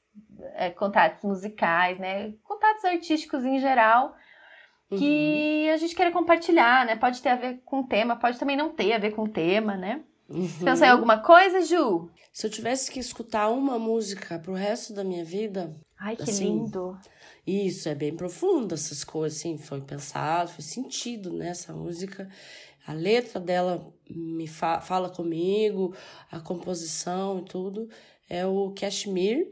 [0.55, 2.33] é, contatos musicais, né?
[2.45, 4.17] Contatos artísticos em geral.
[4.95, 6.97] Que a gente queira compartilhar, né?
[6.97, 9.29] Pode ter a ver com o tema, pode também não ter a ver com o
[9.29, 10.03] tema, né?
[10.29, 10.49] Uhum.
[10.63, 12.11] Pensou em alguma coisa, Ju?
[12.31, 16.45] Se eu tivesse que escutar uma música pro resto da minha vida, Ai, que Assim,
[16.45, 16.99] lindo.
[17.47, 22.29] Isso, é bem profundo, essas coisas, assim, foi pensado, foi sentido nessa música.
[22.87, 25.95] A letra dela me fa fala comigo,
[26.31, 27.89] a composição e tudo.
[28.29, 29.47] É o Kashmir,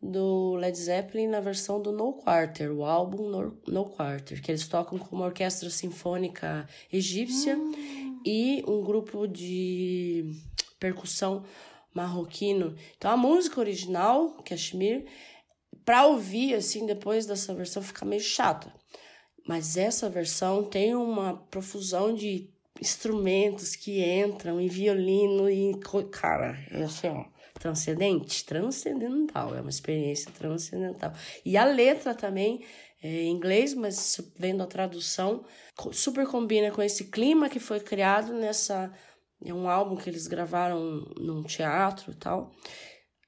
[0.00, 3.28] do Led Zeppelin, na versão do No Quarter, o álbum
[3.66, 8.20] No, Quarter, que eles tocam com uma orquestra sinfônica egípcia hum.
[8.24, 10.32] e um grupo de
[10.78, 11.44] percussão
[11.92, 12.76] marroquino.
[12.96, 15.06] Então a música original, Kashmir,
[15.84, 18.72] para ouvir assim depois dessa versão fica meio chata.
[19.46, 25.72] Mas essa versão tem uma profusão de instrumentos que entram e violino e
[26.12, 27.24] cara, é assim, ó,
[27.58, 31.12] transcendente, transcendental, é uma experiência transcendental.
[31.44, 32.64] E a letra também
[33.02, 35.44] é em inglês, mas vendo a tradução,
[35.92, 38.92] super combina com esse clima que foi criado nessa
[39.44, 42.52] é um álbum que eles gravaram num teatro e tal.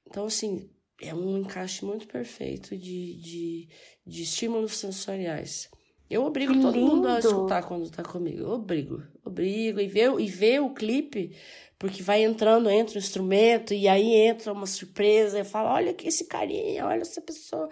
[0.05, 0.69] Então, assim,
[1.01, 3.69] é um encaixe muito perfeito de, de,
[4.05, 5.69] de estímulos sensoriais.
[6.09, 8.41] Eu obrigo todo mundo a escutar quando tá comigo.
[8.41, 9.79] Eu obrigo, obrigo.
[9.79, 11.33] E ver, e ver o clipe,
[11.81, 15.39] porque vai entrando, entra o instrumento, e aí entra uma surpresa.
[15.39, 17.67] Eu falo, olha que esse carinha, olha essa pessoa.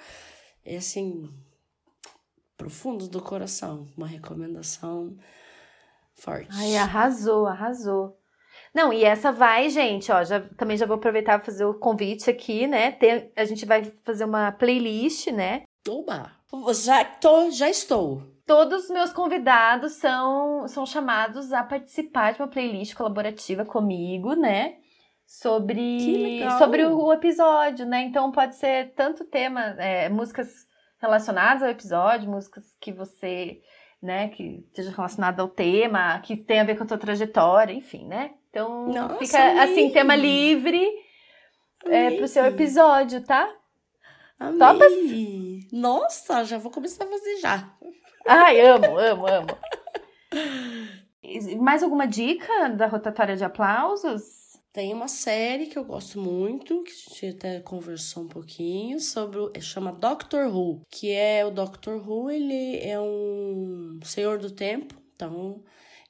[0.66, 1.32] É assim,
[2.58, 3.88] profundo do coração.
[3.96, 5.16] Uma recomendação
[6.16, 6.50] forte.
[6.50, 8.18] Ai, arrasou, arrasou.
[8.74, 12.32] Não, e essa vai, gente, ó, já, também já vou aproveitar para fazer o convite
[12.32, 12.92] aqui, né?
[12.94, 15.66] Tem, a gente vai fazer uma playlist, né?
[15.88, 16.32] Oba!
[16.74, 18.24] Já, tô, já estou.
[18.50, 24.78] Todos os meus convidados são, são chamados a participar de uma playlist colaborativa comigo, né?
[25.24, 28.02] Sobre, sobre o, o, episódio, né?
[28.02, 30.66] Então pode ser tanto tema, é, músicas
[31.00, 33.62] relacionadas ao episódio, músicas que você,
[34.02, 38.08] né, que seja relacionada ao tema, que tenha a ver com a tua trajetória, enfim,
[38.08, 38.32] né?
[38.50, 39.60] Então Nossa, fica amei.
[39.60, 40.90] assim, tema livre
[41.86, 43.48] é, pro seu episódio, tá?
[44.40, 44.58] Amei.
[44.58, 45.72] Topas?
[45.72, 47.72] Nossa, já vou começar a fazer já.
[48.32, 49.48] Ai, amo, amo, amo.
[51.60, 54.22] Mais alguma dica da rotatória de aplausos?
[54.72, 59.40] Tem uma série que eu gosto muito, que a gente até conversou um pouquinho, sobre
[59.40, 64.94] o, chama Doctor Who, que é o Doctor Who, ele é um senhor do tempo,
[65.16, 65.64] então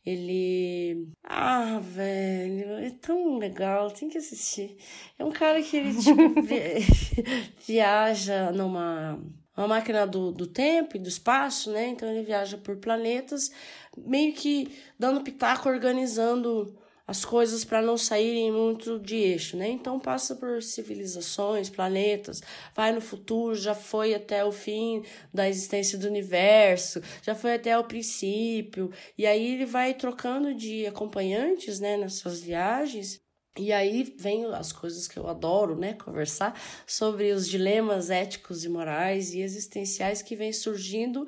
[0.05, 1.07] ele.
[1.23, 4.75] Ah, velho, é tão legal, tem que assistir.
[5.17, 6.19] É um cara que ele, tipo,
[7.65, 9.17] viaja numa
[9.59, 11.87] uma máquina do, do tempo e do espaço, né?
[11.89, 13.51] Então ele viaja por planetas,
[13.97, 16.73] meio que dando pitaco, organizando
[17.05, 19.67] as coisas para não saírem muito de eixo, né?
[19.67, 22.41] Então passa por civilizações, planetas,
[22.75, 25.03] vai no futuro, já foi até o fim
[25.33, 30.85] da existência do universo, já foi até o princípio, e aí ele vai trocando de
[30.85, 33.19] acompanhantes, né, nessas viagens.
[33.59, 36.57] E aí vem as coisas que eu adoro, né, conversar
[36.87, 41.27] sobre os dilemas éticos e morais e existenciais que vêm surgindo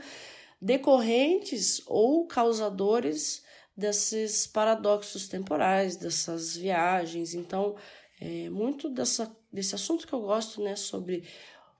[0.61, 3.43] decorrentes ou causadores
[3.75, 7.33] desses paradoxos temporais, dessas viagens.
[7.33, 7.75] Então,
[8.21, 11.25] é muito dessa, desse assunto que eu gosto, né, sobre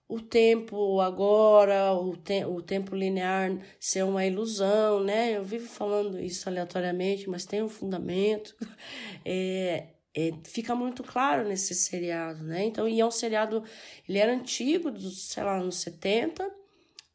[0.06, 5.34] o tempo agora, o, te, o tempo linear ser uma ilusão, né?
[5.34, 8.54] Eu vivo falando isso aleatoriamente, mas tem um fundamento.
[9.24, 12.64] É, é, fica muito claro nesse seriado, né?
[12.64, 13.64] Então, e é um seriado,
[14.08, 16.48] ele era antigo, dos, sei lá, nos 70,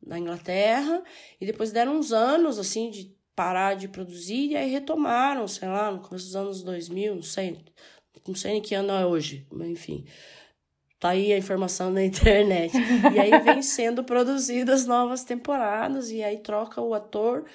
[0.05, 1.03] na Inglaterra,
[1.39, 5.91] e depois deram uns anos, assim, de parar de produzir, e aí retomaram, sei lá,
[5.91, 7.63] no começo dos anos 2000, não sei,
[8.27, 10.05] não sei nem que ano é hoje, mas enfim.
[10.99, 12.73] Tá aí a informação na internet.
[13.13, 17.45] E aí vem sendo produzidas novas temporadas, e aí troca o ator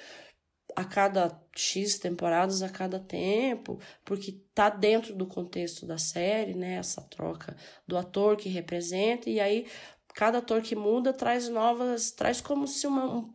[0.75, 6.75] a cada X temporadas, a cada tempo, porque tá dentro do contexto da série, né?
[6.75, 7.55] Essa troca
[7.87, 9.67] do ator que representa, e aí
[10.13, 13.33] cada ator que muda traz novas, traz como se uma, um,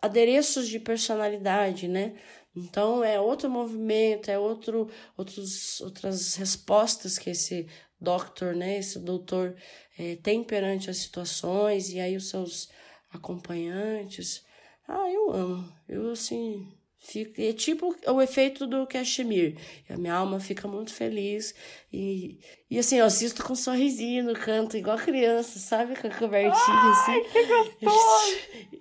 [0.00, 2.14] adereços de personalidade, né?
[2.54, 7.66] Então é outro movimento, é outro, outros, outras respostas que esse
[8.00, 9.56] doctor, né, esse doutor
[9.98, 12.68] é, tem perante as situações e aí os seus
[13.10, 14.44] acompanhantes.
[14.88, 15.72] Ah, eu amo.
[15.88, 16.72] Eu assim
[17.04, 19.58] Fica, é tipo o efeito do Kashmir.
[19.90, 21.52] A minha alma fica muito feliz.
[21.92, 22.38] E,
[22.70, 25.96] e assim, eu assisto com um sorrisinho no canto, igual criança, sabe?
[25.96, 27.30] Com a cobertinha Ai, assim.
[27.32, 28.36] Que gostoso!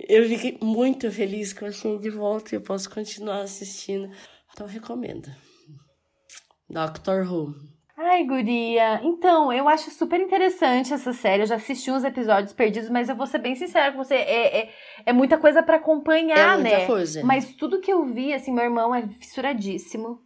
[0.07, 4.11] Eu, eu fiquei muito feliz que eu achei de volta e eu posso continuar assistindo.
[4.53, 5.27] Então, recomendo.
[6.69, 7.55] Doctor Who.
[8.03, 8.99] Ai, guria.
[9.03, 11.43] Então, eu acho super interessante essa série.
[11.43, 14.15] Eu já assisti uns episódios perdidos, mas eu vou ser bem sincera com você.
[14.15, 14.69] É, é,
[15.05, 16.85] é muita coisa para acompanhar, é muita né?
[16.87, 17.23] Coisa.
[17.23, 20.19] Mas tudo que eu vi, assim, meu irmão é fissuradíssimo.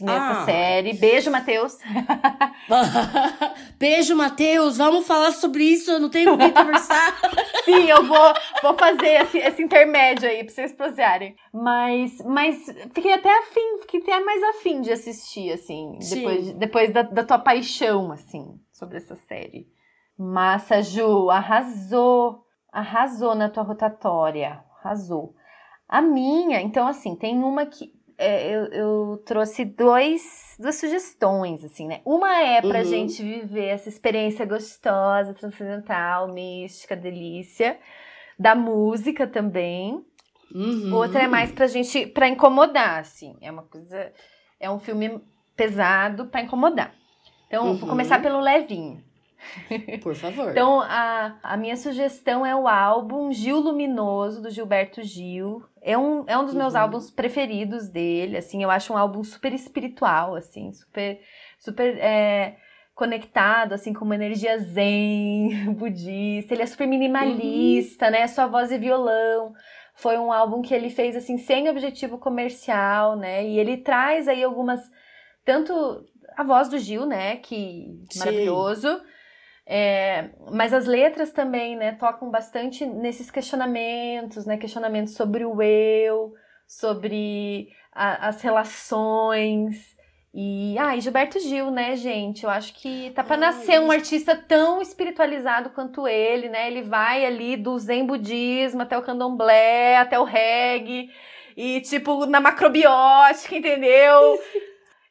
[0.00, 0.44] Nessa ah.
[0.44, 0.94] série.
[0.94, 1.78] Beijo, Matheus.
[3.78, 4.76] Beijo, Matheus.
[4.76, 5.92] Vamos falar sobre isso.
[5.92, 7.16] Eu não tenho com quem conversar.
[7.64, 11.36] Sim, eu vou, vou fazer esse, esse intermédio aí pra vocês prosearem.
[11.52, 16.16] Mas, mas fiquei até afim, fiquei até mais afim de assistir, assim, Sim.
[16.16, 19.68] depois, depois da, da tua paixão, assim, sobre essa série.
[20.18, 22.44] Massa, Ju, arrasou.
[22.72, 24.62] Arrasou na tua rotatória.
[24.82, 25.34] Arrasou.
[25.88, 31.86] A minha, então, assim, tem uma que é, eu, eu, trouxe dois, duas sugestões, assim,
[31.86, 32.02] né?
[32.04, 32.84] Uma é pra uhum.
[32.84, 37.78] gente viver essa experiência gostosa, transcendental, mística, delícia,
[38.38, 40.04] da música também.
[40.54, 40.94] Uhum.
[40.94, 43.36] Outra é mais pra gente, pra incomodar, assim.
[43.40, 44.12] É uma coisa,
[44.60, 45.20] é um filme
[45.56, 46.94] pesado pra incomodar.
[47.46, 47.76] Então, uhum.
[47.76, 49.02] vou começar pelo levinho.
[50.02, 50.50] Por favor.
[50.50, 55.62] então, a, a minha sugestão é o álbum Gil Luminoso, do Gilberto Gil.
[55.82, 56.80] É um, é um dos meus uhum.
[56.80, 61.20] álbuns preferidos dele, assim, eu acho um álbum super espiritual, assim, super,
[61.58, 62.56] super é,
[62.94, 66.54] conectado, assim, com uma energia zen, budista.
[66.54, 68.12] Ele é super minimalista, uhum.
[68.12, 68.26] né?
[68.26, 69.54] Só voz e violão.
[69.94, 73.46] Foi um álbum que ele fez, assim, sem objetivo comercial, né?
[73.46, 74.80] E ele traz aí algumas...
[75.44, 76.04] Tanto
[76.36, 77.36] a voz do Gil, né?
[77.36, 78.18] Que Sim.
[78.18, 79.00] maravilhoso
[79.66, 86.34] é, mas as letras também, né, tocam bastante nesses questionamentos, né, questionamentos sobre o eu,
[86.66, 89.96] sobre a, as relações.
[90.32, 92.44] E, ah, e Gilberto Gil, né, gente?
[92.44, 96.68] Eu acho que tá para nascer um artista tão espiritualizado quanto ele, né?
[96.68, 101.10] Ele vai ali do Zen budismo até o candomblé, até o reggae,
[101.56, 104.40] e tipo, na macrobiótica, entendeu?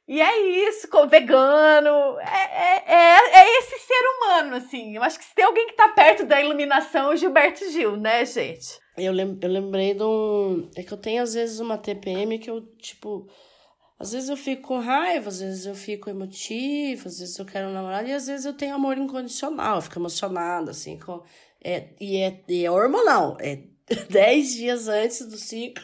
[0.10, 2.20] E é isso, vegano.
[2.20, 4.96] É, é, é, é, esse ser humano, assim.
[4.96, 7.96] Eu acho que se tem alguém que tá perto da iluminação, é o Gilberto Gil,
[7.96, 8.80] né, gente?
[8.98, 10.68] Eu, lem eu lembrei de um.
[10.76, 13.28] É que eu tenho, às vezes, uma TPM que eu, tipo.
[14.00, 17.68] Às vezes eu fico com raiva, às vezes eu fico emotiva, às vezes eu quero
[17.68, 21.22] um namorado, e às vezes eu tenho amor incondicional, eu fico emocionada, assim, com.
[21.64, 23.38] É, e, é, e é hormonal.
[23.40, 23.60] É
[24.10, 25.84] dez dias antes do ciclo,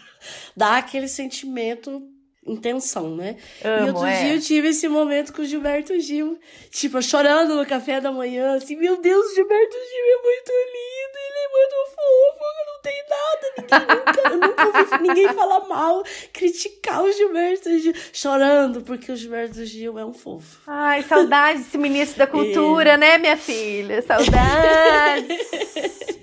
[0.58, 2.15] dá aquele sentimento
[2.46, 3.38] intenção, né?
[3.64, 4.24] Amo, e outro é.
[4.24, 6.40] dia eu tive esse momento com o Gilberto Gil,
[6.70, 11.18] tipo, chorando no café da manhã, assim, meu Deus, o Gilberto Gil é muito lindo,
[11.28, 17.04] ele é muito fofo, não tem nada, ninguém nunca, nunca ouvi ninguém falar mal, criticar
[17.04, 20.62] o Gilberto Gil, chorando, porque o Gilberto Gil é um fofo.
[20.68, 22.98] Ai, saudade desse ministro da cultura, é.
[22.98, 24.02] né, minha filha?
[24.04, 25.26] Saudades!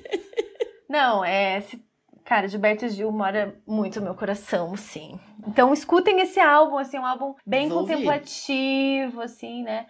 [0.89, 1.65] Não, é,
[2.33, 5.21] Cara, Gilberto Gil mora muito no meu coração, sim.
[5.47, 9.25] Então escutem esse álbum, assim, um álbum bem Vou contemplativo, ouvir.
[9.25, 9.85] assim, né?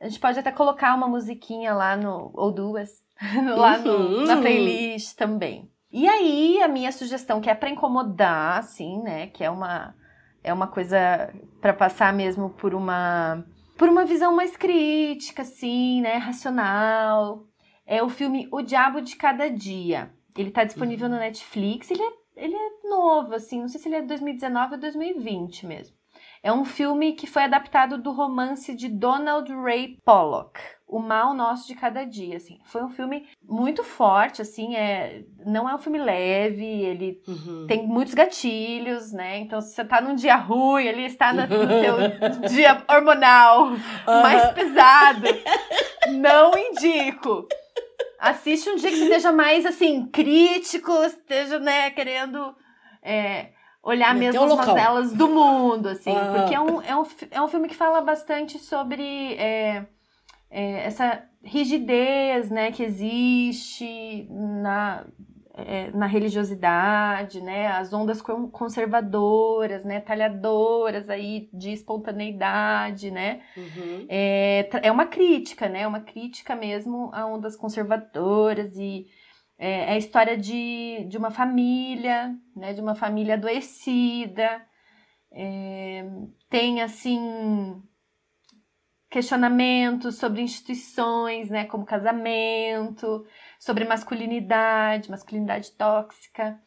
[0.00, 2.30] A gente pode até colocar uma musiquinha lá no.
[2.32, 2.90] ou duas,
[3.56, 4.24] lá no, uhum.
[4.24, 5.68] na playlist também.
[5.90, 9.26] E aí, a minha sugestão, que é para incomodar, assim, né?
[9.26, 9.92] Que é uma,
[10.44, 13.44] é uma coisa para passar mesmo por uma.
[13.76, 16.18] por uma visão mais crítica, assim, né?
[16.18, 17.46] Racional.
[17.84, 21.14] É o filme O Diabo de Cada Dia ele tá disponível uhum.
[21.14, 21.90] no Netflix.
[21.90, 26.00] Ele é, ele é novo, assim, não sei se ele é 2019 ou 2020 mesmo.
[26.42, 30.58] É um filme que foi adaptado do romance de Donald Ray Pollock,
[30.88, 32.58] O Mal Nosso de Cada Dia, assim.
[32.64, 37.66] Foi um filme muito forte, assim, é, não é um filme leve, ele uhum.
[37.66, 39.38] tem muitos gatilhos, né?
[39.38, 43.72] Então, se você tá num dia ruim, ele está no, teu dia hormonal
[44.06, 45.26] mais pesado,
[46.12, 47.46] não indico.
[48.20, 52.54] Assiste um dia que você esteja mais, assim, crítico, esteja, né, querendo
[53.02, 53.48] é,
[53.82, 56.14] olhar mesmo as mazelas do mundo, assim.
[56.14, 56.34] Ah.
[56.36, 59.86] Porque é um, é, um, é um filme que fala bastante sobre é,
[60.50, 65.06] é, essa rigidez, né, que existe na
[65.66, 74.06] é, na religiosidade, né, as ondas conservadoras, né, talhadoras aí de espontaneidade, né, uhum.
[74.08, 79.06] é, é uma crítica, né, uma crítica mesmo a ondas conservadoras e
[79.58, 84.62] é, é a história de, de uma família, né, de uma família adoecida,
[85.32, 86.04] é,
[86.48, 87.80] tem assim
[89.10, 93.26] questionamentos sobre instituições, né, como casamento,
[93.58, 96.58] sobre masculinidade, masculinidade tóxica,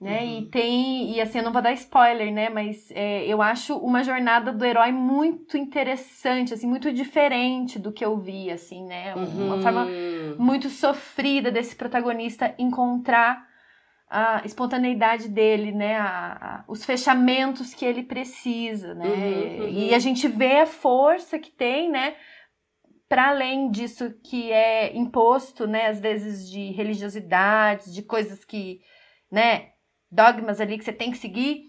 [0.00, 0.22] né?
[0.22, 0.38] Uhum.
[0.38, 2.48] E tem, e assim, eu não vou dar spoiler, né?
[2.48, 8.02] Mas é, eu acho uma jornada do herói muito interessante, assim, muito diferente do que
[8.02, 9.14] eu vi, assim, né?
[9.14, 9.62] Uma uhum.
[9.62, 9.86] forma
[10.38, 13.49] muito sofrida desse protagonista encontrar
[14.10, 15.96] a espontaneidade dele, né?
[15.96, 19.06] A, a, os fechamentos que ele precisa, né?
[19.06, 22.16] Uhum, e a gente vê a força que tem, né?
[23.08, 28.80] para além disso que é imposto, né, às vezes de religiosidades, de coisas que,
[29.28, 29.70] né,
[30.08, 31.64] dogmas ali que você tem que seguir,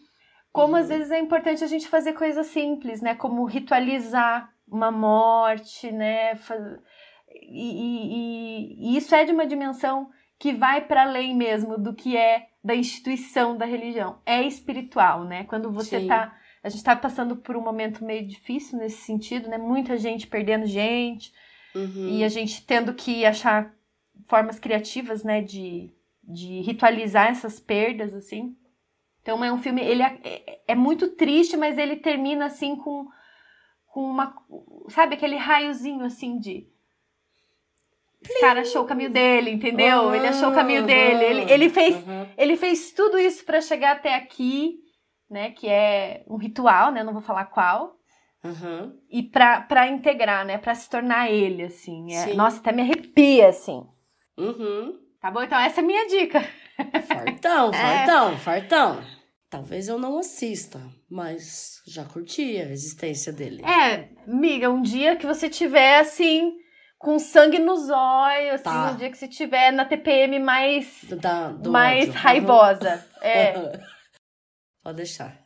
[0.52, 3.16] Como às vezes é importante a gente fazer coisas simples, né?
[3.16, 6.38] Como ritualizar uma morte, né?
[7.30, 10.10] E, e, e isso é de uma dimensão
[10.42, 14.18] que vai para além mesmo do que é da instituição da religião.
[14.26, 15.44] É espiritual, né?
[15.44, 16.08] Quando você Sim.
[16.08, 16.36] tá.
[16.64, 19.60] A gente tá passando por um momento meio difícil nesse sentido, né?
[19.60, 21.32] Muita gente perdendo gente.
[21.76, 22.10] Uhum.
[22.10, 23.72] E a gente tendo que achar
[24.28, 25.44] formas criativas, né?
[25.44, 25.92] De,
[26.24, 28.58] de ritualizar essas perdas, assim.
[29.22, 33.08] Então é um filme, ele é, é, é muito triste, mas ele termina assim com,
[33.86, 34.36] com uma,
[34.90, 36.68] sabe aquele raiozinho assim de
[38.24, 40.04] o cara achou o caminho dele, entendeu?
[40.04, 41.24] Uhum, ele achou o caminho dele.
[41.24, 42.28] Ele, ele fez, uhum.
[42.38, 44.76] ele fez tudo isso para chegar até aqui,
[45.30, 45.52] né?
[45.52, 47.04] Que é um ritual, né?
[47.04, 47.96] Não vou falar qual.
[48.44, 48.96] Uhum.
[49.10, 50.58] E pra, pra integrar, né?
[50.58, 52.14] Pra se tornar ele, assim.
[52.14, 53.84] É, nossa, até me arrepia, assim.
[54.38, 55.00] Uhum.
[55.20, 55.42] Tá bom?
[55.42, 56.42] Então essa é a minha dica.
[57.08, 58.38] Fartão, fartão, é.
[58.38, 59.04] fartão.
[59.50, 63.64] Talvez eu não assista, mas já curti a existência dele.
[63.66, 66.62] É, amiga, um dia que você tiver, assim
[67.02, 68.92] com sangue nos olhos, assim, tá.
[68.92, 72.20] no dia que você tiver na TPM mais, da, mais ódio.
[72.20, 73.06] raivosa.
[73.22, 73.54] É.
[74.84, 75.38] Pode deixar.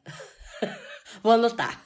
[1.23, 1.81] Vou anotar.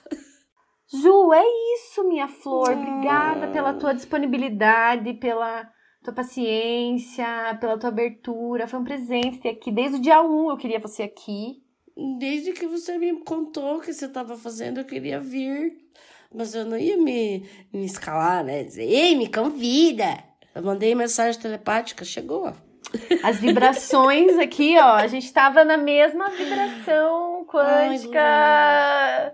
[0.91, 1.43] Ju, é
[1.75, 2.71] isso, minha flor.
[2.71, 5.69] Obrigada pela tua disponibilidade, pela
[6.03, 8.67] tua paciência, pela tua abertura.
[8.67, 9.71] Foi um presente ter aqui.
[9.71, 11.63] Desde o dia 1 eu queria você aqui.
[12.17, 15.88] Desde que você me contou o que você estava fazendo, eu queria vir.
[16.33, 18.63] Mas eu não ia me, me escalar, né?
[18.63, 20.23] Dizer, ei, me convida.
[20.53, 22.53] Eu mandei mensagem telepática, chegou.
[23.23, 29.31] As vibrações aqui, ó, a gente tava na mesma vibração quântica, Ai,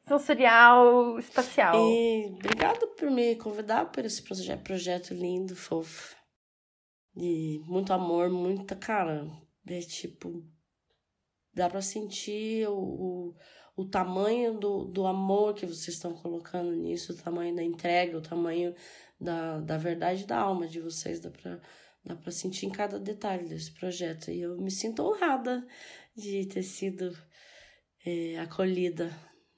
[0.00, 1.74] sensorial, espacial.
[1.76, 6.14] E obrigado por me convidar por esse projeto, projeto lindo, fofo.
[7.16, 9.26] E muito amor, muita, cara,
[9.66, 10.44] é tipo,
[11.54, 13.34] dá pra sentir o, o
[13.76, 18.22] o tamanho do, do amor que vocês estão colocando nisso, o tamanho da entrega, o
[18.22, 18.74] tamanho
[19.20, 21.18] da, da verdade da alma de vocês.
[21.20, 21.60] Dá pra,
[22.04, 24.30] dá pra sentir em cada detalhe desse projeto.
[24.30, 25.66] E eu me sinto honrada
[26.16, 27.16] de ter sido
[28.06, 29.10] é, acolhida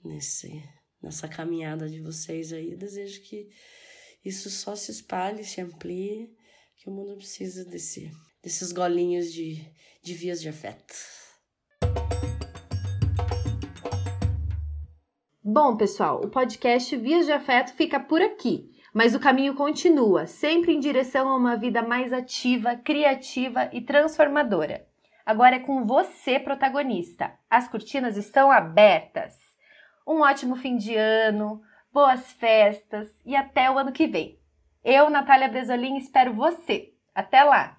[0.02, 0.62] nesse,
[1.02, 2.74] nessa caminhada de vocês aí.
[2.74, 3.50] Desejo que
[4.24, 6.34] isso só se espalhe, se amplie,
[6.76, 8.10] que o mundo precisa desse,
[8.42, 9.62] desses golinhos de,
[10.02, 10.94] de vias de afeto.
[15.48, 20.74] Bom, pessoal, o podcast Vias de Afeto fica por aqui, mas o caminho continua, sempre
[20.74, 24.84] em direção a uma vida mais ativa, criativa e transformadora.
[25.24, 27.32] Agora é com você, protagonista.
[27.48, 29.36] As cortinas estão abertas.
[30.04, 34.40] Um ótimo fim de ano, boas festas e até o ano que vem.
[34.82, 36.92] Eu, Natália Bresolim, espero você.
[37.14, 37.78] Até lá!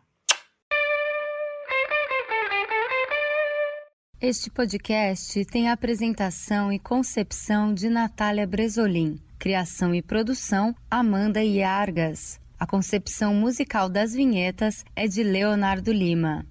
[4.20, 12.39] Este podcast tem a apresentação e concepção de Natália Bresolim, criação e produção Amanda Iargas.
[12.59, 16.43] A concepção musical das vinhetas é de Leonardo Lima.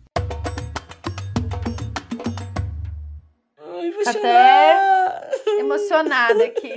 [3.59, 6.77] Ai, vou Até emocionada aqui.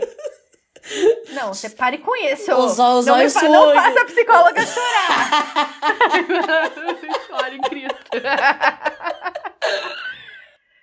[1.35, 2.51] Não, você pare com isso.
[2.51, 5.69] Os, os não, olhos fa não faça a psicóloga chorar.
[7.29, 7.99] Chore Cristo.